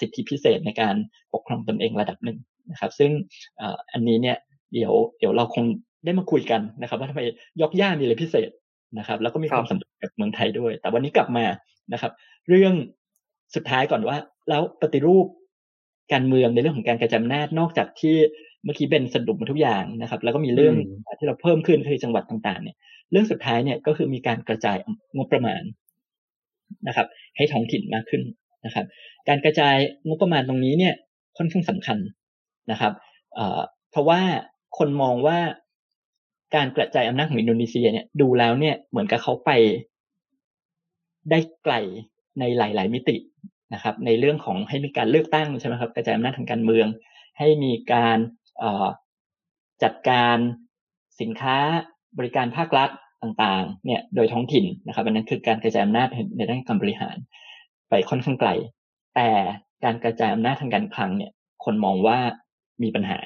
[0.00, 0.94] สิทธิพิเศษในการ
[1.32, 2.38] ปกครองตนเองระดับหนึ่ง
[2.70, 3.10] นะครับ ซึ่ง
[3.92, 4.36] อันนี้เนี่ย
[4.74, 5.64] เดี๋ยวเดี๋ยวเราคง
[6.04, 7.20] ได้มาคุยกันนะครับ ว่าทำไม
[7.60, 8.50] ยอกย่ามีอะไรพิเศษ
[8.98, 11.44] นะครับ แล้วก็มีความสัมพันธ์กับเมืองไทยด้วย แต่วันนี้กลับมา
[11.92, 12.12] นะครับ
[12.48, 12.74] เรื่อง
[13.54, 14.16] สุดท้ายก่อนว่า
[14.48, 15.26] แล้วปฏิรูป
[16.12, 18.16] การเมืองในเรื่องของการกระจายอำนาจนอกจากที่
[18.64, 20.74] เมื่อกี้เป็นสรุปมาทุกอย่างนะครับ แล้วก็มีเรื่อง
[21.18, 22.76] ที่เราเพิ่มขึ้นคือจังหวัดต่างๆ เนี่ย
[23.10, 24.76] เรื่องสุดท้ายเนี่ยก็คือมีการกระจาย
[25.16, 25.62] งบประมาณ
[26.88, 27.06] นะครับ
[27.36, 28.22] ให้ท้องถิ่นมากขึ้น
[28.66, 28.86] นะครับ
[29.28, 30.94] การกระจายงบประมาณตรงนี้เนี่ย
[31.36, 31.98] ค่อนข้างสำคัญ
[32.70, 32.92] นะครับ
[33.90, 34.20] เพราะว่า
[34.78, 35.38] คนมองว่า
[36.56, 39.50] การกระจายอำนาจของอินโดนีเซียเนี่ยดูแล้วเนี่ยเหมือนกับเขาไป
[41.30, 41.74] ได้ไกล
[42.38, 43.16] ในหลาย ๆ มิติ
[43.74, 46.86] นะครับ ในเรื่องของให้มีการเลือกตั้งใช่ไหมครับ กระจายอำนาจทางการเมือง
[47.38, 48.18] ให้มีการ
[49.82, 50.36] จัดการ
[51.20, 51.56] สินค้า
[52.18, 52.90] บริการภาครัฐ
[53.22, 57.16] ต่างๆ เนี่ยโดยท้องถิ่นนะครับอันนั้นคือการกระจายอำนาจในด้านการบริหาร
[57.90, 58.50] ไปค่อนข้างไกล
[59.16, 59.28] แต่
[59.84, 61.32] การกระจายอำนาจทางการคลังเนี่ย
[61.64, 62.18] คนมองว่า
[62.82, 63.18] มีปัญหา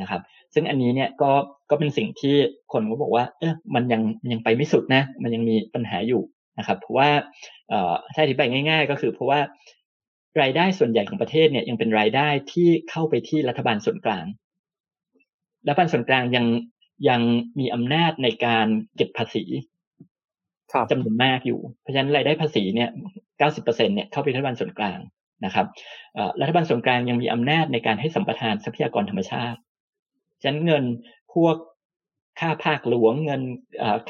[0.00, 0.20] นะครับ
[0.54, 1.30] ซึ่งอันนี้เนี่ยก็
[1.70, 2.36] ก็เป็นสิ่งที่
[2.72, 6.22] คนก็บอกว่า เออมันยังยังไปไม่สุดนะ มันยังมีปัญหาอยู่
[6.58, 7.08] นะครับ เพราะว่า
[8.14, 9.40] ถ้าอธิบายง่าย ๆ ก็คือเพราะว่า
[10.40, 14.24] รายได้ส่วนใหญ่ของประเทศเนี่ยยังเป็นรายได้ที่เข้าไปที่รัฐบาลส่วนกลาง
[15.66, 16.46] รัฐบาลส่วนกลางยัง
[17.08, 17.20] ยัง
[17.58, 18.66] มีอำนาจในการ
[18.96, 19.44] เก็บภาษี
[20.90, 22.90] จำนวนมากอยู่ เพราะฉะนั้นรายได้ภาษีเนี่ย
[23.38, 24.98] เก้าสิบเปอร์เซ็นเนี่ยเข้าไปรัฐบาลส่วนกลาง
[25.44, 25.66] นะครับ
[26.40, 29.58] รัฐบาลส่วนกลางยังมีอำนาจในการให้สัมปทานทรัพยากรธรรมชาติ
[30.42, 30.84] ฉะนั้นเงิน
[31.34, 31.56] พวก
[32.40, 33.42] ค่าภาคหลวงเงิน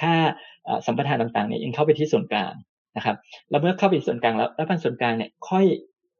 [0.00, 0.14] ค่า
[0.86, 2.52] สัมปทานต่างๆเนี่ยยังเข้าไปที่ส่วนกลาง
[2.96, 3.16] นะครับ
[3.50, 5.64] แล้วเมื่อเข้าไปส่วนกลางแล้วรัฐบาลส่วนกลางเนี่ยค่อย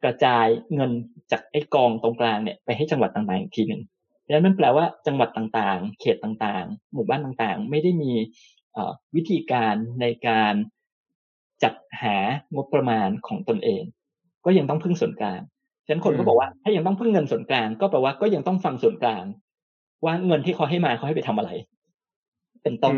[0.05, 0.91] กระจายเงิน
[1.33, 3.83] จากไอ้กองตรงกลางเนี่ยไปให้จังหวัดต่างๆอีกทีหนึ่ง
[4.25, 8.13] ดังนั้นมันแปลว่าจังหวัดต่างๆ เขตต่างๆ หมู่บ้านต่างๆ ไม่ได้มี
[9.17, 10.55] วิธีการในการ
[11.63, 12.17] จัดหา
[12.55, 13.83] งบประมาณของตนเอง
[14.45, 15.41] ก็ยังต้องพึ่งส่วนกลาง
[15.87, 19.25] ฉะนั้นคนก็บอกว่าถ้ายังต้องพึ่งเงินส่วนกลาง ก็แปลว่าก็ยังต้องฟังส่วนกลาง
[20.05, 21.51] ว่าเงินที่เขาให้มาเขาให้ไปทำอะไร
[22.63, 22.95] เป็นต้น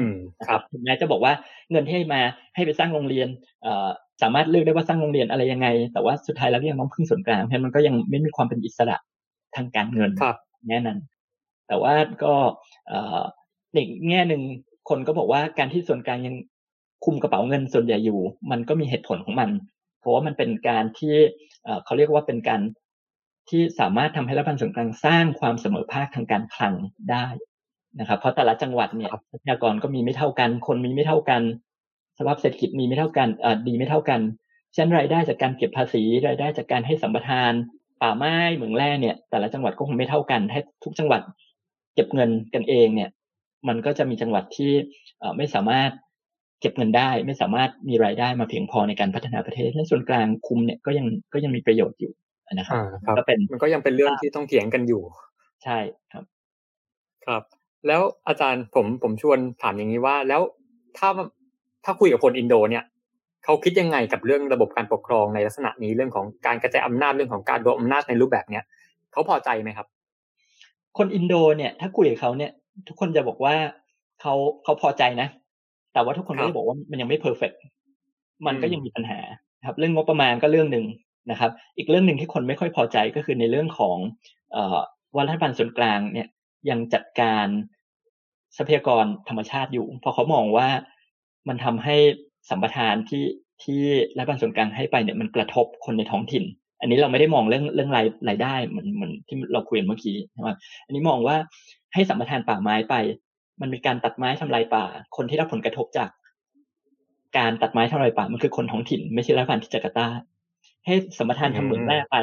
[0.48, 1.32] ครับถึงแม้จะบอกว่า
[1.70, 2.20] เงินที่ให้มา
[2.54, 3.28] ให้ไปสร้างโรงเรียน
[4.22, 8.96] สามารถเลือกได้ว่าสร้างโรงเรียนอะไรยังไง แต่ว่าสุดท้ายแล้วยังต้องพึ่งส่วนกลางเพราะมันก็ยังไม่มีความเป็นอิสระ
[9.56, 10.10] ทางการเงิน
[10.68, 10.98] แน่นั้น
[11.68, 11.94] แต่ว่า
[12.24, 12.34] ก็
[13.74, 14.42] อีกแง่หนึ่ง
[14.88, 16.34] คนก็บอกว่าการที่ส่วนกลางยัง
[17.04, 19.50] คุมกระเป๋าเงินส่วนใหญ่อยู่ มันก็มีเหตุผลของมัน
[20.00, 21.14] เพราะว่ามันเป็นการที่
[21.84, 22.60] เขาเรียกว่าเป็นการ
[23.48, 26.74] ที่สามารถทำให้รัฐบาลส่วนกลางสร้างความเสมอภาคทางการคลัง
[27.10, 27.26] ได้
[28.01, 31.43] นะครับ เพราะแต่ละจังหวัดเนี่ยทรัพยากรก็มีไม่เท่ากัน คนมีไม่เท่ากัน
[32.18, 34.20] สภาพเศรษฐกิจมีไม่เท่ากันอดีไม่เท่ากัน
[34.74, 37.53] เช่นรายได้จากการเก็บภาษีรายได้จากการให้สัมปทาน
[38.03, 41.20] ป่าไม้เหมืองแร่เนี่ย แต่ละจังหวัดก็คงไม่เท่ากันให้ทุกจังหวัด
[41.95, 43.11] เก็บเงินกันเองเนี่ย
[43.68, 44.72] มันก็จะมีจังหวัดที่
[45.36, 45.90] ไม่สามารถ
[46.61, 52.12] เก็บเงินได้ ไม่สามารถมีรายได้มาเพียงพอในการพัฒนาประเทศและส่วนกลางคุมเนี่ยก็ยังก็ยังมีประโยชน์อยู่
[52.55, 52.78] นะครับ
[53.18, 55.03] ก็เป็นมันก็ยังเป็นเรื่องที่ต้องเถียงกันอยู่
[55.64, 55.78] ใช่
[56.12, 56.24] ครับ
[57.26, 57.43] ครับ
[57.86, 60.40] แล้วอาจารย์ผมผมชวนถามอย่างนี้ว่า แล้ว
[60.98, 61.08] ถ้า
[61.84, 62.84] ถ้าคุยกับคนอินโดเนี่ย
[63.44, 68.64] เขาคิดยังไงกับเรื่องระบบการปกครองในลักษณะนี้เรื่องของการกระจายอำนาจเรื่องของการรวมอำนาจในรูปแบบเนี้ย
[69.12, 69.86] เขาพอใจไหมครับ
[70.98, 72.50] คนอินโดเนี่ยถ้าคุยกับเขาเนี่ย
[72.88, 73.54] ทุกคนจะบอกว่า
[74.20, 75.28] เขาเขาพอใจนะ
[75.92, 77.52] แต่ว่าทุกคนก็จะบอกว่ามันยังไม่เพอร์เฟก
[78.46, 79.18] มันก็ยังมีปัญหา
[79.66, 80.86] ครับ เรื่องงบประมาณก็เรื่องหนึ่ง
[81.30, 83.96] นะครับ อีกเรื่องหนึ่งที่คนไม่ค่อยพอใจก็คือในเรื่องของ
[84.52, 84.78] เอ่อ
[85.14, 86.28] ว่ารัฐบาลส่วนกลางเนี่ย
[86.70, 87.46] ยังจัดการ
[88.56, 90.68] ทรัพยากรธรรมชาติอยู่ เพราะเขามองว่า
[91.48, 91.96] มันทำให้
[92.50, 93.24] สัมปทานที่
[93.62, 93.80] ที่
[94.16, 96.44] รัฐบาลส่วนกลางให้ไปเนี่ยมันกระทบคนในท้องถิ่น
[96.80, 100.50] อันนี้เราไม่ได้มองเรื่องเรื่องรายรายได้เหมือนเหมือนที่เราคุยเมื่อกี้ใช่ไหม
[100.86, 101.36] อันนี้มองว่า
[101.94, 102.94] ให้สัมปทานป่าไม้ไป
[103.60, 104.84] มันเป็นการตัดไม้ทำลายป่า
[105.16, 106.10] คนที่รับผลกระทบจาก
[107.38, 110.08] การตัดไม้ทำลายป่ามันคือคนท้องถิ่น ไม่ใช่รัฐบาลที่จาการ์ตา
[110.86, 112.16] ให้สัมปทานทำเหมืองแร่ไป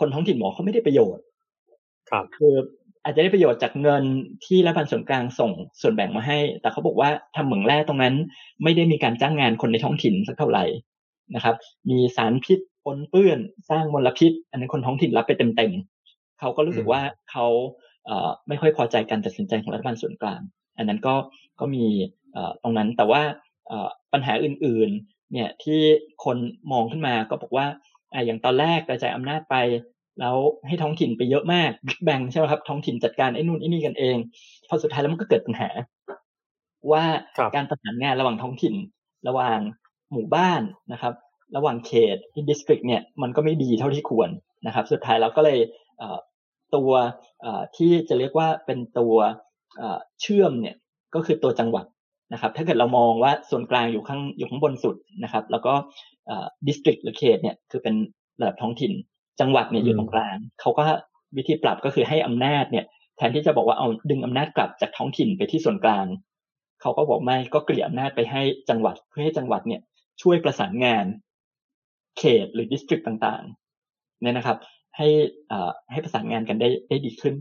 [0.00, 1.24] คนท้องถิ่นบอกเขาไม่ได้ประโยชน์
[2.10, 2.54] ครับ คือ
[3.02, 4.04] อาจจะได้ประโยชน์จากเงิน
[4.46, 8.14] ที่รัฐบาลส่วนกลางส่งส่วนแบ่งมาให้ แต่เขาบอกว่าทำเหมืองแร่ตรงนั้น
[8.62, 10.64] ไม่ได้มีการจ้างงานคนในท้องถิ่นสักเท่าไหร่
[11.34, 11.54] นะครับ
[11.90, 13.38] มีสารพิษปนเปื้อน
[13.70, 17.46] สร้างมลพิษ อันนี้คนท้องถิ่นรับไปเต็มๆเขาก็รู้สึกว่าเขา
[18.06, 20.40] เไม่ค่อยพอใจการตัดสินใจของรัฐบาลส่วนกลาง
[20.76, 21.14] อันนั้นก็
[21.60, 21.84] ก็มี
[22.62, 23.22] ตรงนั้นแต่ว่า
[24.12, 25.80] ปัญหาอื่นๆเนี่ยที่
[26.24, 26.36] คน
[26.72, 27.66] มองขึ้นมาก็บอกว่า
[28.26, 29.56] อย่างตอนแรกกระจายอำนาจไป
[30.20, 34.16] แล้วให้ท้องถิ่นไปเยอะมากบิ๊กแบงใช่ไหมครับท้องถิ่นจัดการไอ้นู่นไอ้นี่กันเอง
[34.68, 35.68] พอสุดท้ายแล้วมันก็เกิดปัญหา
[36.92, 37.04] ว่า
[37.56, 38.74] การประสานงานระหว่างท้องถิ่น
[39.28, 39.58] ระหว่าง
[40.12, 40.62] หมู่บ้าน
[40.92, 41.14] นะครับ
[41.56, 44.30] ระหว่างเขตที่ดิสตริกเนี่ยมันก็ไม่ดีเท่าที่ควร
[44.66, 45.58] นะครับ สุดท้ายเราก็เลย
[46.74, 46.90] ตัว
[47.76, 49.14] ที่จะเรียกว่าเป็นตัว
[50.20, 50.76] เชื่อมเนี่ย
[51.14, 51.86] ก็คือตัวจังหวัด
[52.32, 55.72] นะครับ ถ้าเกิดเรามองว่าส่วนกลางอยู่ข้างอยู่ข้างบนสุดนะครับ แล้วก็
[56.66, 57.94] ดิสตริกหรือเขตเนี่ยคือเป็น
[58.40, 58.92] ระดับท้องถิ่น
[59.40, 60.82] จังหวัดเนี่ยอยู่ตรงกลางเขาก็
[61.36, 62.84] วิธีปรับก็คือให้อำนาจเนี่ย
[63.16, 66.06] แทนที่จะบอกว่าเอาดึงอำนาจกลับจากท้องถิ่นไปที่ส่วนกลาง
[66.80, 69.80] เขาก็บอกไม่ก็เกลี่ยอำนาจไปให้จังหวัดเพื่อให้จังหวัดเนี่ย
[70.22, 71.04] ช่วยประสานงาน
[72.18, 74.58] เขตหรือดิสตริกต่างๆเนี่ยนะครับ
[74.96, 75.08] ให้
[75.50, 77.34] อ่าให้ประสานงานกันได้ได้ดีขึ้น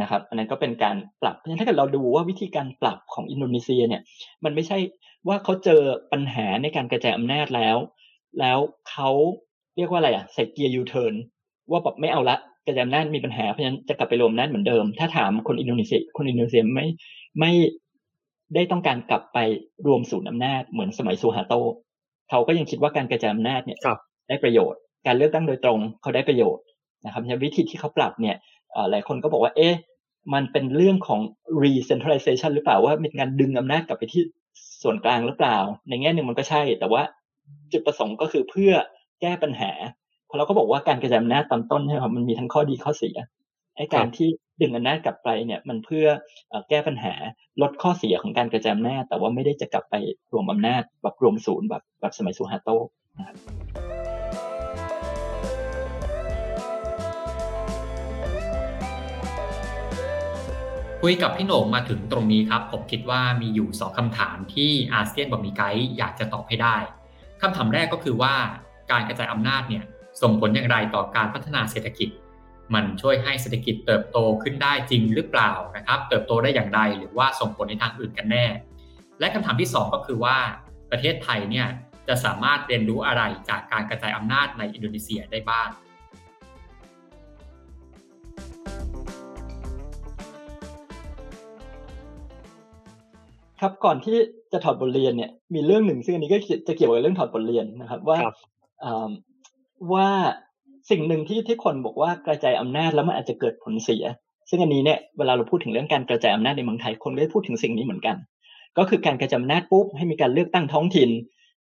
[0.00, 4.02] นะครับ อันนั้นก็เป็นการปรับเพราะฉะนั้นถ้าเกิดเราดูว่าวิธีการปรับของอินโดนีเซียเนี่ย
[4.44, 4.78] มันไม่ใช่
[5.28, 5.82] ว่าเขาเจอ
[6.12, 7.76] ปัญหาในการกระจายอำนาจแล้ว
[8.40, 8.58] แล้ว
[8.90, 9.10] เขา
[9.76, 11.14] เรียกว่าอะไรอะใส่เกียร์ยูเทิร์น
[11.70, 16.86] ว่าแบบไม่เอาละกระจายอำนาจมีปัญหาเพราะฉะนั้นจะกลับไปรวมอำนาจเหมือนเดิม ถ้าถามคนอินโดนีเซียคนอินโดนีเซียไม่
[17.40, 17.52] ไม่
[18.54, 19.38] ได้ต้องการกลับไป
[19.86, 21.54] รวมศูนย์อำนาจเหมือนสมัยซูฮาโต
[22.30, 23.78] เขาก็ยังคิดว่าการกระจายอำนาจเนี่ย
[24.28, 26.64] ได้ประโยชน์ การเลือกตั้งโดยตรงเขาได้ประโยชน์
[27.04, 28.36] นะครับวิธีที่เขาปรับเนี่ย
[28.90, 29.74] หลายคนก็บอกว่า เอ๊ะ
[30.34, 31.20] มันเป็นเรื่องของ
[31.62, 34.22] re-centralization หรือเปล่าว่าเป็นการดึงอำนาจกลับไปที่
[34.82, 35.58] ส่วนกลางหรือเปล่า
[35.88, 37.02] ในแง่หนึ่งมันก็ใช่ แต่ว่า
[37.72, 38.72] จุดประสงค์ก็คือเพื่อ
[39.20, 39.70] แก้ปัญหา
[40.32, 43.16] พอเราก็บอกว่าการกระจายอำนาจตอนต้นใช่ไหมครับมันมีทั้งข้อดีข้อเสีย
[43.76, 44.28] ไอ้การที่
[44.60, 46.06] ดึงอำนาจกลับไปเนี่ยมันเพื่อ
[46.68, 47.14] แก้ปัญหา
[47.62, 49.94] ลดข้อเสียของการกระจายอำนาจแต่ว่าไม่ได้จะกลับไป
[50.32, 52.68] รวมอำนาจแบบรวมศูนย์แบบแบบสมัยซูฮาโต
[53.18, 53.36] นะครับ
[61.02, 66.76] คุยกับพี่โหน่งมาถึงตรงนี้ครับ ผมคิดว่ามีอยู่สองคำถามที่อาเซียนบอมีไกด์อยากจะตอบให้ได้
[67.42, 68.34] คำถามแรกก็คือว่า
[68.90, 69.84] การกระจายอำนาจเนี่ย
[70.22, 72.08] ส่งผลอย่างไรต่อการพัฒนาเศรษฐกิจ
[72.74, 78.46] มันช่วยให้เศรษฐกิจเติบโตขึ้นได้จริงหรือเปล่านะครับ เติบโตได้อย่างไรหรือว่าส่งผลในทางอื่นกันแน่
[79.20, 80.36] และคำถามที่ 2 ก็คือว่า
[80.90, 81.66] ประเทศไทยเนี่ย
[82.08, 85.68] จะสามารถเรียนรู้อะไรจากการกระจายอำนาจในอินโดนีเซียได้บ้าง
[93.60, 94.16] ครับก่อนที่
[94.52, 98.18] จะถอดบทเรียนเนี่ยมีเรื่องหนึ่งซึ่งอันนี้ก็จะเกี่ยวกับเรื่องถอดบทเรียนนะครับว่า
[99.92, 100.08] ว่า
[100.90, 104.04] สิ่งหนึ่งที่ที่คนบอกว่ากระจายอำนาจแล้วมันอาจจะเกิดผลเสีย
[104.48, 108.16] ซึ่งอันนี้เนี่ยเวลาเราพูดถึงเรื่องการกระจายอำนาจในเมืองไทยคนก็พูดถึงสิ่งนี้เหมือนกัน
[108.78, 111.10] ก็คือการกระจายอำนาจปุ๊บให้มีการเลือกตั้งท้องถิ่น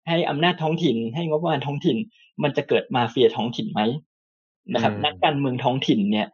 [0.08, 1.96] ให้อำนาจท้องถิ่น ให้งบประมาณท้องถิ่น
[2.42, 3.80] มันจะเกิดมาเฟียท้องถิ่นไหม
[4.74, 6.26] นะครับนักการเมืองท้องถิ่นเนี่ย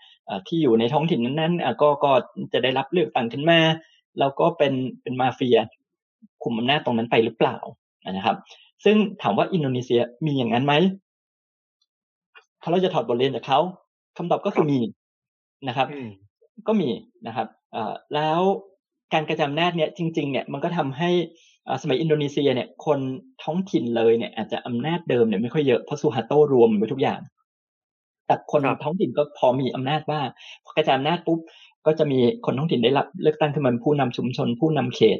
[0.47, 2.13] ที่อยู่ในท้องถิ่นนั้นๆก็ก็
[2.53, 3.61] จะได้รับเลือกตั้งขึ้นมา
[4.19, 4.73] แล้วก็เป็น
[5.03, 5.59] เป็นมาเฟีย
[6.43, 7.57] คุมอำนาจตรงนั้นไปหรือเปล่า
[8.13, 8.37] นะครับ
[8.85, 11.04] ซึ่งถามว่าอินโดนีเซียมีอย่างนั้นไหมถ้า
[12.71, 13.61] เราจะถอดบทเรียนจากเขา
[14.17, 14.81] คำตอบก็คือมี
[15.69, 15.89] นะครับ
[16.67, 16.89] ก็มี
[17.27, 17.49] นะครับ
[18.15, 18.41] แล้ว
[19.13, 21.11] การกระจายอำนาจเนี่ยจริง ๆ เนี่ยมันก็ทำให้
[21.83, 22.99] สมัยอินโดนีเซียเนี่ย คน
[23.43, 27.21] ท้องถิ่นเลยเนี่ย อาจจะอำนาจเดิมเนี่ยไม่ค่อยเยอะเพราะซูฮาโตรวมไปทุกอย่าง
[28.27, 30.21] แต่คนท้องถิ่นก็พอมีอำนาจว่า
[30.65, 31.39] พอกระจายอำนาจปุ๊บ
[31.87, 35.19] ก็จะมีคนท้องถิ่นได้รับเลือกตั้งขึ้นมาผู้นำชุมชน ผู้นำเขต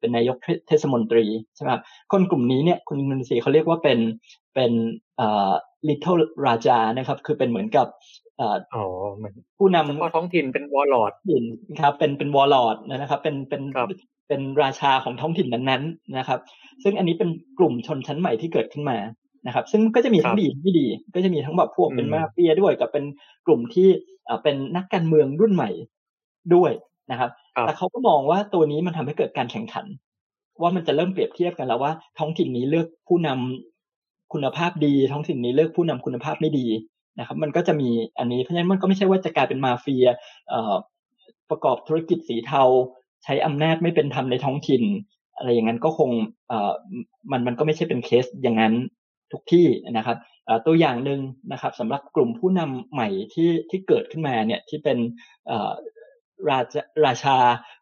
[0.00, 0.36] เป็นนายก
[0.68, 1.24] เทศมนตรี
[1.56, 1.70] ใช่ไหม
[2.12, 3.98] คนกลุ่มนี้เนี่ยคนอินโดนีเซียเขาเรียกว่าเป็น
[4.54, 4.72] เป็น
[5.88, 7.86] little raja นะครับ คือเป็นเหมือนกับ
[8.74, 8.84] อ๋อ
[9.16, 11.44] เหมือนผู้นำเฉพาะท้องถิ่นเป็นวอลลอดถิ่น
[11.80, 13.62] ครับ เป็นเป็นวอลลอดนะครับ เป็นเป็น
[14.28, 16.40] เป็นราชาของท้องถิ่นนั้นๆนะครับ
[16.82, 18.98] ซึ่งอันนี้เป็นกลุ่มชนชั้นใหม่ที่เกิดขึ้นมา
[19.46, 23.04] นะครับ ซึ่งก็จะมีทั้งดีไม่ดี ก็จะมีทั้งแบบพวกเป็นมาเฟียด้วยกับเป็น
[23.46, 23.88] กลุ่มที่
[24.42, 25.70] เป็นนักการเมืองรุ่นใหม่
[26.54, 26.72] ด้วย
[27.10, 27.30] นะครับ
[27.62, 29.86] แต่เขาก็มองว่าตัวนี้มันทำให้เกิดการแข่งขัน
[30.62, 36.66] ว่ามันจะเริ่มเปรียบเทียบกันแล้วว่า ท้องถิ่นนี้เลือกผู้นำคุณภาพดี ท้องถิ่นนี้เลือกผู้นำคุณภาพไม่ดี
[37.18, 40.06] นะครับ มันก็จะมีอันนี้เพราะฉะนั้นมันก็ไม่ใช่ว่าจะกลายเป็นมาเฟีย
[41.50, 42.62] ประกอบธุรกิจสีเทา
[43.24, 44.82] ใช้อำนาจไม่เป็นธรรมในท้องถิ่น
[45.36, 46.10] อะไรอย่างนั้นก็คง
[46.48, 46.72] เอ่อ
[47.30, 48.74] มันมันก็ไม่ใช่เป็นเคสอย่างนั้น
[49.32, 50.18] ทุกที่นะครับ
[50.66, 51.20] ตัวอย่างหนึ่ง
[51.52, 54.98] นะครับสำหรับกลุ่มผู้นำใหม่ที่ที่เกิดขึ้นมาเนี่ยที่เป็น
[56.50, 56.74] ราช
[57.06, 57.36] ราชา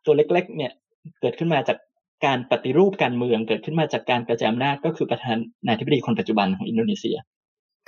[0.04, 0.72] ตัวเล็กๆเนี่ย
[1.20, 1.78] เกิดขึ้นมาจาก
[2.26, 7.16] การปฏิรูปการเมืองเกิดขึ้นมาจากการกระจายอำนาจก็คือประธานาธิบดีคนปัจจุบันของอินโดนีเซีย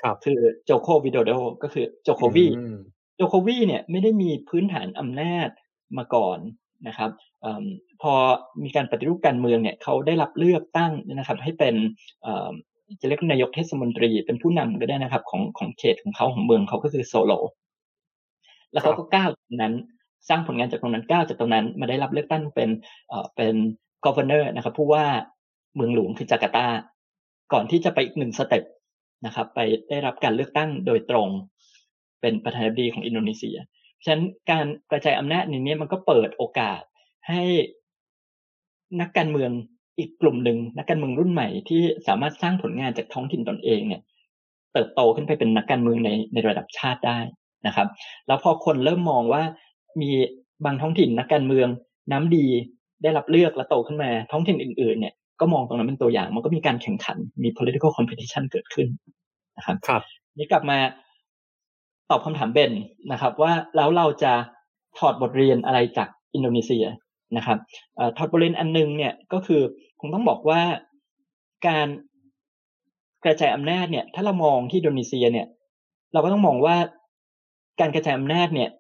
[0.02, 1.32] ครับ คือโจโควิโดโด
[1.62, 2.46] ก็คือโจโควี
[3.16, 5.48] โจโควีเนี่ยไม่ได้มีพื้นฐานอำนาจ
[5.98, 6.38] มาก่อน
[6.88, 7.11] นะครับ
[7.44, 7.46] อ
[8.02, 8.12] พอ
[8.64, 11.74] มีการปฏิรูปการเมืองเนี่ยเขาได้รับเลือกตั้งนะครับ ให้เป็น
[13.01, 17.32] จะเรียกนายกเทศมนตรีเป็นผู้นำก็ได้นะครับ ของของเขตของเขาของเมืองเขาก็คือโซโล
[18.72, 19.74] แล้วเขาก็ก้าวนั้น
[20.28, 22.70] สร้างผลงานจากตรงนั้นก้าวจากตรงนั้น มาได้รับเลือกตั้งเป็น
[23.09, 23.55] เอ่อเป็น
[24.05, 25.05] governor นะครับผู้ว่า
[25.74, 26.66] เมืองหลวงคือจาการ์ตา
[27.53, 28.64] ก่อนที่จะไปอีกหนึ่งสเต็ป
[29.26, 29.61] นะครับ ไป
[29.91, 31.28] ได้รับการเลือกตั้งโดยตรง
[32.20, 33.57] เป็นประธานาธิบดีของอินโดนีเซีย
[34.05, 36.82] ฉะนั้นการกระจายอำนาจในนี้มันก็เปิดโอกาส
[37.28, 37.43] ให้
[39.01, 39.53] นักการเมือง
[40.01, 44.01] อีกกลุ่มหนึ่งนักการเมืองรุ่นใหม่ที่สามารถสร้างผลงานจากท้องถิ่นตนเองเนี่ย
[44.72, 47.18] เติบโตขึ้นไปเป็นนักการเมืองในในระดับชาติได้
[47.66, 47.88] นะครับ
[48.26, 49.42] แล้วพอคนเริ่มมองว่า
[50.01, 50.11] มี
[50.64, 51.68] บางท้องถิ่นนักการเมือง
[52.12, 52.46] น้ำดี
[53.03, 58.88] ได้รับเลือกและโตขึ้นมาท้องถิ่นอื่น ๆ เนี่ยก็มองตรงนั้นเป็นตัวอย่างมันก็มีการแข่งขันมี political competition เกิดขึ้น
[59.57, 60.03] นะครับครับ
[60.38, 60.78] นี่กลับมา
[62.11, 62.72] ตอบคำถามเบน
[63.12, 64.32] นะครับ ว่าแล้วเราจะ
[64.98, 66.84] ถอดบทเรียนอะไรจากอินโดนีเซีย
[67.37, 67.59] นะครับ
[68.16, 69.62] ถอดบทเรียนอันนึงเนี่ยก็คือ
[70.01, 70.61] คงต้องบอกว่า
[71.66, 71.89] การ
[73.24, 75.47] กระจายอำนาจเนี่ย ถ้าเรามองที่อินโดนีเซียเนี่ย
[76.12, 76.76] เราก็ต้องมองว่า
[77.81, 78.70] การกระจายอำนาจเนี่ย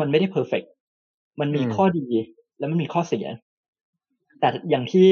[0.00, 0.62] มันไม่ได้เพอร์เฟก
[1.40, 2.06] มันมีข้อดี
[2.58, 3.26] แล้วมันมีข้อเสีย
[4.40, 5.08] แต่อย่างที่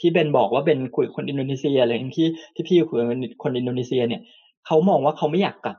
[0.00, 2.98] ที่เบนบอกว่าเป็นคุยคนอินโดนีเซียอะไรอย่างที่ที่พี่คุย
[3.42, 4.22] คนอินโดนีเซียเนี่ย
[4.66, 5.76] เขามองว่าเขาไม่อยากกลับ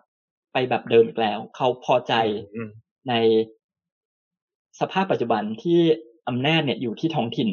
[0.54, 2.14] ไปแบบเดิมอีกแล้ว เขาพอใจ
[3.10, 3.14] ใน
[4.82, 5.80] สภาพปัจจุบันที่
[6.28, 7.50] อำนาจเนี่ยอยู่ที่ท้องถิ่น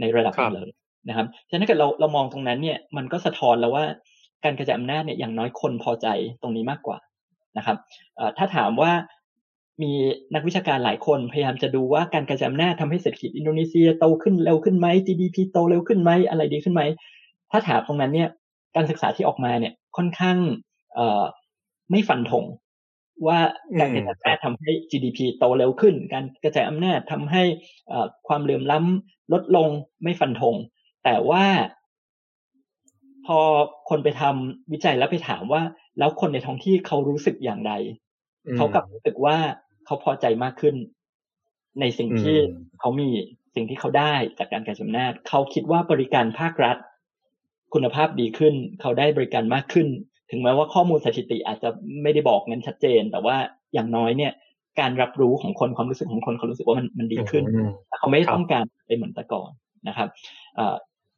[0.00, 0.68] ในระดับเลย
[1.08, 3.84] นะครับฉะนั้นถ้าเกิดเราเรามองตรงนั้นเนี่ยมันก็สะท้อนแล้วว่า
[4.44, 6.06] การกระจายอำนาจเนี่ยอย่างน้อยคนพอใจ
[6.42, 6.98] ตรงนี้มากกว่า
[7.56, 7.76] นะครับ
[8.38, 8.92] ถ้าถามว่า
[9.82, 9.92] มี
[10.34, 16.82] นักวิชาการหลายคนพยายามจะดูว่าการกระจายอำนาจทำให้เศรษฐกิจอินโดนีเซียโตขึ้นเร็วขึ้นไหม GDP โตเร็วขึ้นไหมอะไรดีขึ้นไหม
[17.50, 18.28] ถ้าถามตรงนั้นเนี่ย
[18.76, 20.36] การศึกษาที่ออกมาเนี่ยค่อนข้าง
[21.90, 22.44] ไม่ฟันธง
[23.26, 23.38] ว่า
[23.80, 27.42] การกระจายอำนาจทำให้ GDP โตเร็วขึ้น การกระจายอำนาจทำให้
[28.28, 29.68] ความเหลื่อมล้ำลดลง
[30.02, 30.54] ไม่ฟันธง
[31.04, 31.44] แต่ว่า
[33.26, 33.40] พอ
[33.88, 35.62] คนไปทำวิจัยแล้วไปถามว่า
[35.98, 37.72] แล้วคนในท้องที่เขารู้สึกอย่างไร
[38.56, 39.36] เขากลับรู้สึกว่า
[39.86, 40.76] เขาพอใจมากขึ้น
[41.80, 42.36] ในสิ่งที่
[42.80, 43.08] เขามี
[43.54, 46.76] สิ่งที่เขาได้จากการกระจายอำนาจ เขาคิดว่าบริการภาครัฐ
[47.74, 49.88] คุณภาพดีขึ้น เขาได้บริการมากขึ้น
[50.34, 51.68] ถึงแม้ว่าข้อมูลสถิติอาจจะ
[52.02, 53.36] ไม่ได้บอกงั้นชัดเจน แต่ว่า
[53.74, 54.32] อย่างน้อยเนี่ย
[54.80, 57.44] การรับรู้ของคนความรู้สึกของคนเขารู้สึกว่ามันมันดีขึ้น
[57.98, 59.50] เขาไม่ต้องการไปเหมือนแต่ก่อน
[59.88, 60.08] นะครับ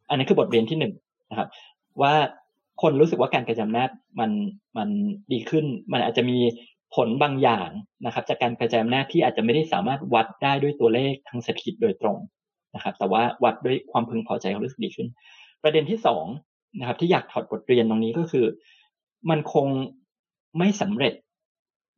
[0.08, 0.92] อันนี้คือบทเรียนที่หนึ่ง
[1.30, 1.48] นะครับ
[2.02, 2.14] ว่า
[2.82, 3.90] คนรู้สึกว่าการกระจายอำนาจ
[4.20, 4.30] มัน
[4.76, 4.88] มัน
[5.32, 6.38] ดีขึ้น มันอาจจะมี
[6.94, 7.68] ผลบางอย่าง
[8.06, 12.16] นะครับ จากการกระจายอำนาจที่อาจจะไม่ได้สามารถวัดได้ด้วยตัวเลขทางเศรษฐกิจโดยตรง
[12.74, 15.08] นะครับ แต่ว่าวัดด้วยความพึงพอใจเขารู้สึกดีขึ้น
[15.62, 16.24] ประเด็นที่สอง
[16.78, 18.46] นะครับ ที่อยากถอดบทเรียนตรงนี้ก็คือ
[19.30, 19.66] มันคง
[20.58, 21.14] ไม่สำเร็จ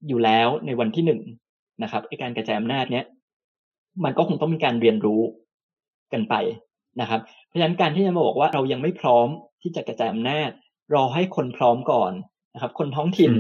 [0.08, 1.20] อยู่แล้วในวันที่หนึ่ง
[1.82, 3.04] นะครับในการกระจายอำนาจเนี้ย
[4.04, 5.20] มันก็คงต้องมีการเรียนรู้
[6.12, 6.34] กันไป
[7.00, 9.28] นะครับ เพราะฉะนั้นการที่จะมาบอกว่าเรายังไม่พร้อม
[9.62, 10.50] ที่จะกระจายอำนาจ
[10.94, 12.12] รอให้คนพร้อมก่อน
[12.54, 13.32] นะครับ คนท้องถิ่น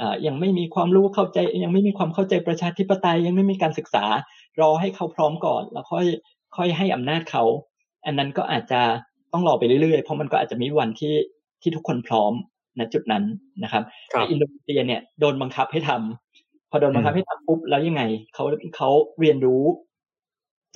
[0.00, 4.04] อ่ายังไม่มีความรู้เข้าใจ ยังไม่มีความเข้าใจประชาธิปไตยยังไม่มีการศึกษา
[4.60, 6.06] รอให้เขาพร้อมก่อน แล้วค่อย
[6.56, 7.44] ค่อยให้อำนาจเขา
[8.06, 8.80] อันนั้นก็อาจจะ
[9.32, 11.14] ต้องรอไปเรื่อยๆ เพราะมันก็อาจจะมีวันที่
[11.62, 12.32] ที่ทุกคนพร้อม
[12.78, 13.24] ณจุดนั้น
[13.62, 18.02] นะครับแต่อินโดนีเซียเนี่ยโดนบังคับให้ทำพอโดนบังคับให้ทำปุ๊บแล้วยังไง
[18.34, 18.44] เขา
[18.76, 19.64] เขาเรียนรู้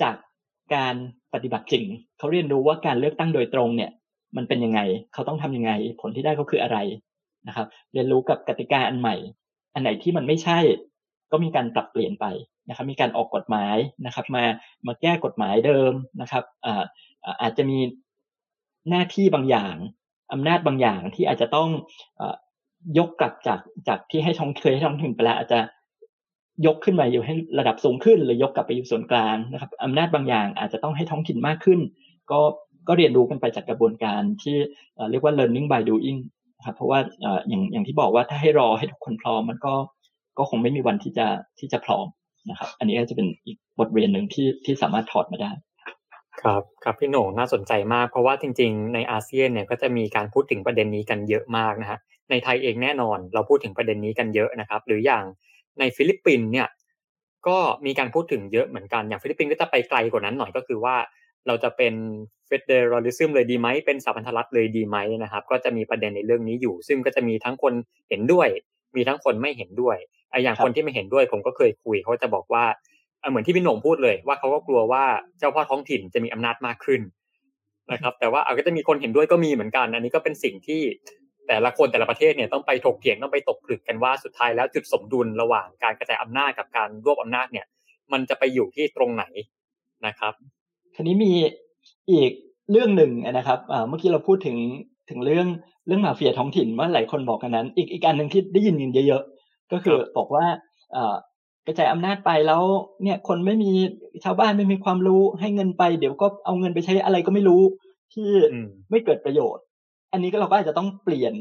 [0.01, 0.15] จาก
[0.75, 0.95] การ
[1.33, 1.85] ปฏิบัติจริง
[2.17, 3.91] เขาเรียนรู้ว่าการเลือกตั้งโดยตรงเนี่ย
[4.37, 4.79] มันเป็นยังไง
[5.13, 5.71] เขาต้องทํำยังไง
[6.01, 6.77] ผลที่ได้ก็คืออะไร
[7.47, 9.15] นะครับ เรียนรู้กับกติกาอันใหม่
[9.73, 10.59] อันไหนที่มันไม่ใช่
[11.31, 12.25] ก็มีการปรับเปลี่ยนไป
[12.69, 13.75] นะครับ มีการออกกฎหมาย
[14.05, 14.43] นะครับ มา
[14.87, 15.91] มาแก้กฎหมายเดิม
[16.21, 16.83] นะครับอ่า
[17.41, 17.79] อาจจะมี
[18.89, 19.75] หน้าที่บางอย่าง
[20.33, 21.69] อำนาจบางอย่างที่อาจจะต้อง
[22.97, 25.59] ยกกลับจากจากที่ให้ท้องเคยให้ท้องถิ่นไปแล้วอาจจะ
[26.65, 31.79] ยกขึ้นมาอยู่ให้ระดับสูงขึ้น หรือยกกลับไปอยู่ส่วนกลางนะครับอำนาจบางอย่างอาจจะต้องให้ท้องถิ่นมากขึ้น
[32.31, 32.39] ก็
[32.87, 34.55] ก็เรียนรู้กันไปจากกระบวนการที่
[35.09, 36.19] เรียกว่า learning by doing
[36.65, 36.99] ครับเพราะว่า
[37.49, 39.73] อย่างอย่างที่บอกว่าถ้าให้รอให้ทุกคนพร้อมมันก็
[40.37, 41.27] ก็คงไม่มีวันที่จะ
[41.59, 42.05] ที่จะพร้อม
[42.49, 45.51] นะครับ อันนี้ก็จะเป็นอีกบทเรียนหนึ่งที่ที่สามารถถอดมาได้
[46.41, 55.23] ครับครับพี่หน่งน่าสนใจมาก เพราะว่าจริง ๆ ในอาเซียนเนี่ยก็จะมีการพูดถึงประเด็นนี้กันเยอะมากนะฮะในไทยเองแน่นอนเราพูดถึงประเด็นนี้กันเยอะนะครับ หรืออย่าง
[55.79, 56.67] ในฟิลิปปินส์เนี่ย
[57.47, 60.95] ก็มีการพูดถึงเยอะเหมือนกันอย่างฟิลิปปินส์ก็จะไปไกลกว่านั้นหน่อยก็คือว่า
[61.47, 61.93] เราจะเป็น
[62.47, 67.73] federalism เลยดีไหมเป็นสหพันธรัฐเลยดีไหมนะครับ ก็จะมีประเด็นในเรื่องนี้อยู่ ซึ่งก็จะมีทั้งคน
[68.09, 68.47] เห็นด้วย
[68.95, 69.97] มีทั้งคนไม่เห็นด้วย
[70.31, 72.65] ไอ้อย่างคนที่ไม่เห็นด้วยผมก็เคยคุยเขาจะบอกว่า
[73.29, 75.03] เหมือนที่พี่หน่งพูดเลยว่าเขาก็กลัวว่า
[75.39, 77.01] เจ้าพ่อท้องถิ่นจะมีอำนาจมากขึ้น
[77.91, 80.81] นะครับ แต่ว่าเอาก็จะมีคนเห็นด้วยก็มีเหมือนกัน อันนี้ก็เป็นสิ่งที่
[81.47, 87.65] แต่ละคนแต่ละประเทศเนี่ยต้องไปถกเถียงต้องไปตกผลึกกันว่าสุดท้ายแล้วจุดสมดุลระหว่างการกระจายอำนาจกับการรวบอำนาจเนี่ย
[88.11, 89.25] มันจะไปอยู่ที่ตรงไหน
[90.05, 90.33] นะครับ
[90.95, 91.31] ทีนี้มี
[92.11, 92.31] อีก
[92.71, 94.57] เรื่องหนึ่งนะครับเมื่อกี้เราพูดถึง
[95.09, 95.47] ถึงเรื่อง
[95.87, 100.45] เรื่องมาเฟียท้องถิ่นว่าหลายคนบอกกันนั้น อีกอีกอันหนึ่งที่ได้ยินกันเยอะ ๆ ก็คือบอกว่า
[101.67, 102.63] กระจายอำนาจไปแล้ว
[103.03, 103.71] เนี่ยคนไม่มี
[104.23, 107.61] ชาวบ้านไม่มีความรู้ให้เงินไป เดี๋ยวก็เอาเงินไปใช้อะไรก็ไม่รู้
[108.13, 108.29] ที่
[108.89, 109.63] ไม่เกิดประโยชน์
[110.11, 111.33] อันนี้ก็เราก็อาจจะต้องเปลี่ยน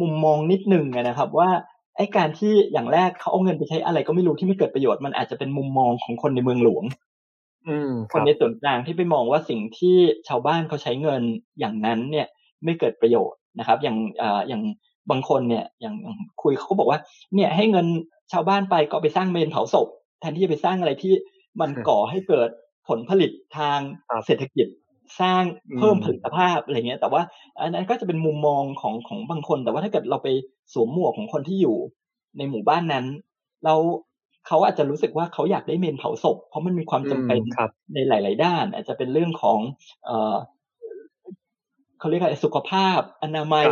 [0.00, 1.50] มุมมองนิดนึงนะครับ ว่า
[1.96, 6.84] ไอ้การที่อย่างแรกเขาเอาเงินไปใช้อะไรก็ไม่รู้ที่ไม่เกิดประโยชน์มันอาจจะเป็นมุมมองของคนในเมืองหลวง
[8.12, 9.96] คนในส่วนกลางที่ไปมองว่าสิ่งที่
[10.28, 11.22] ชาวบ้านเขาใช้เงิน
[11.58, 12.26] อย่างนั้นเนี่ย
[12.64, 14.62] ไม่เกิดประโยชน์นะครับ อย่างอ่าอย่าง
[15.10, 15.94] บางคนเนี่ยอย่าง
[16.42, 16.98] คุยเขาก็บอกว่า
[17.34, 17.86] เนี่ยให้เงิน
[18.32, 19.88] ชาวบ้านไปก็ไปสร้างเมนเผาศพ
[20.20, 21.12] แทนที่จะไปสร้างอะไรที่
[21.60, 22.48] มันก่อให้เกิด
[22.88, 23.78] ผลผลิตทาง
[24.26, 24.66] เศรษฐกิจ
[25.20, 25.42] สร้าง
[25.78, 27.22] เพิ่มผลิตภาพอะไรเงี้ย แต่ว่า
[27.60, 30.28] อันนั้นก็จะเป็นมุมมองของของบางคน แต่ว่าถ้าเกิดเราไป
[30.72, 31.76] สวมหมวกของคนที่อยู่
[32.38, 33.06] ในหมู่บ้านนั้น
[33.64, 33.74] เรา
[34.46, 37.40] เขาอาจจะรู้สึกว่าเขาอยากได้เมนเผาศพ เพราะมันมีความจำเป็น
[37.94, 39.58] ในหลาย ๆ ด้าน อาจจะเป็นเรื่องของ
[40.04, 40.34] เออ
[41.98, 43.68] เขาเรียกอะไรสุขภาพ อนามัย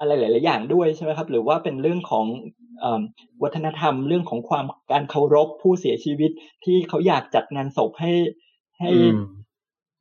[0.00, 2.26] อะไรหลาย ๆ อย่างด้วยใช่ไหมครับ หรือว่าเป็นเรื่องของ
[3.42, 6.30] วัฒนธรรมเรื่องของความการเคารพผู้เสียชีวิต
[6.64, 8.12] ที่เขาอยากจัดงานศพให้
[8.78, 8.90] ให้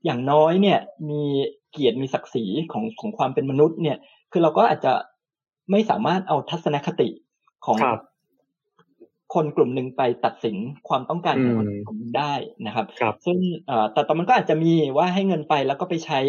[0.05, 0.79] อย่างน้อยเนี่ย
[1.09, 1.21] มี
[1.71, 3.97] เกียรติมีศักดิ์ศรีของของความเป็นมนุษย์เนี่ย
[4.31, 4.93] คือเราก็อาจจะ
[5.71, 7.09] ไม่สามารถเอาทัศนคติ
[7.65, 7.77] ของ
[9.33, 10.55] คนกลุ่มหนึ่งไปตัดสิน
[10.87, 12.33] ความต้องการของคนกลุ่มได้
[12.65, 13.37] นะครับรบซึ่ง
[13.93, 16.19] แต่ตอนมันก็อาจจะมีว่าให้เงินไปแล้วก็ไปใช้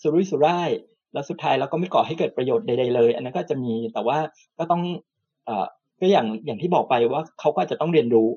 [0.00, 0.70] สุรุ่ยสุร่าย
[1.14, 4.18] แล้วสุดท้ายเราก็ไม่ก่อให้เกิดประโยชน์ใดๆเลย อันนั้นก็จะมีแต่ว่า
[4.58, 4.82] ก็ต้อง
[6.00, 8.28] ก็อย่างอย่างที่บอกไปว่าเขาก็จะต้องเรียนรู้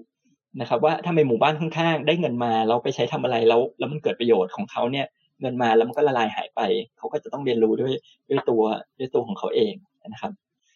[0.61, 5.05] นะครับว่าถ้าในหมู่บ้านข้างๆ ได้เงินมาเราไปใช้ทำอะไรแล้วแล้วมันเกิดประโยชน์ของเขาเนี่ย
[5.41, 6.61] เงินมาแล้วมันก็ละลายหายไป
[6.97, 7.93] เขาก็จะต้องเรียนรู้ด้วย
[8.29, 8.63] ด้วยตัว
[8.99, 9.73] ด้วยตัวของเขาเอง
[10.07, 10.31] นะครับ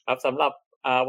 [0.07, 0.51] ครับสำหรับ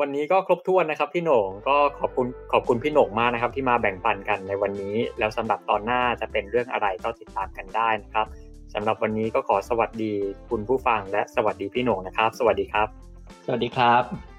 [0.01, 8.27] วันนี้ก็ครบถ้วนนะครับพี่หน่งก็ขอบคุณขอบคุณพี่หน่งมากนะครับ ที่มาแบ่งปันกันในวันนี้ แล้วสำหรับตอนหน้าจะเป็นเรื่องอะไรก็ติดตามกันได้นะครับ
[8.75, 10.13] สำหรับวันนี้ก็ขอสวัสดี
[10.51, 12.89] คุณผู้ฟังและสวัสดีพี่หน่งนะครับ สวัสดีครับ
[13.47, 14.32] สวัสดีครับ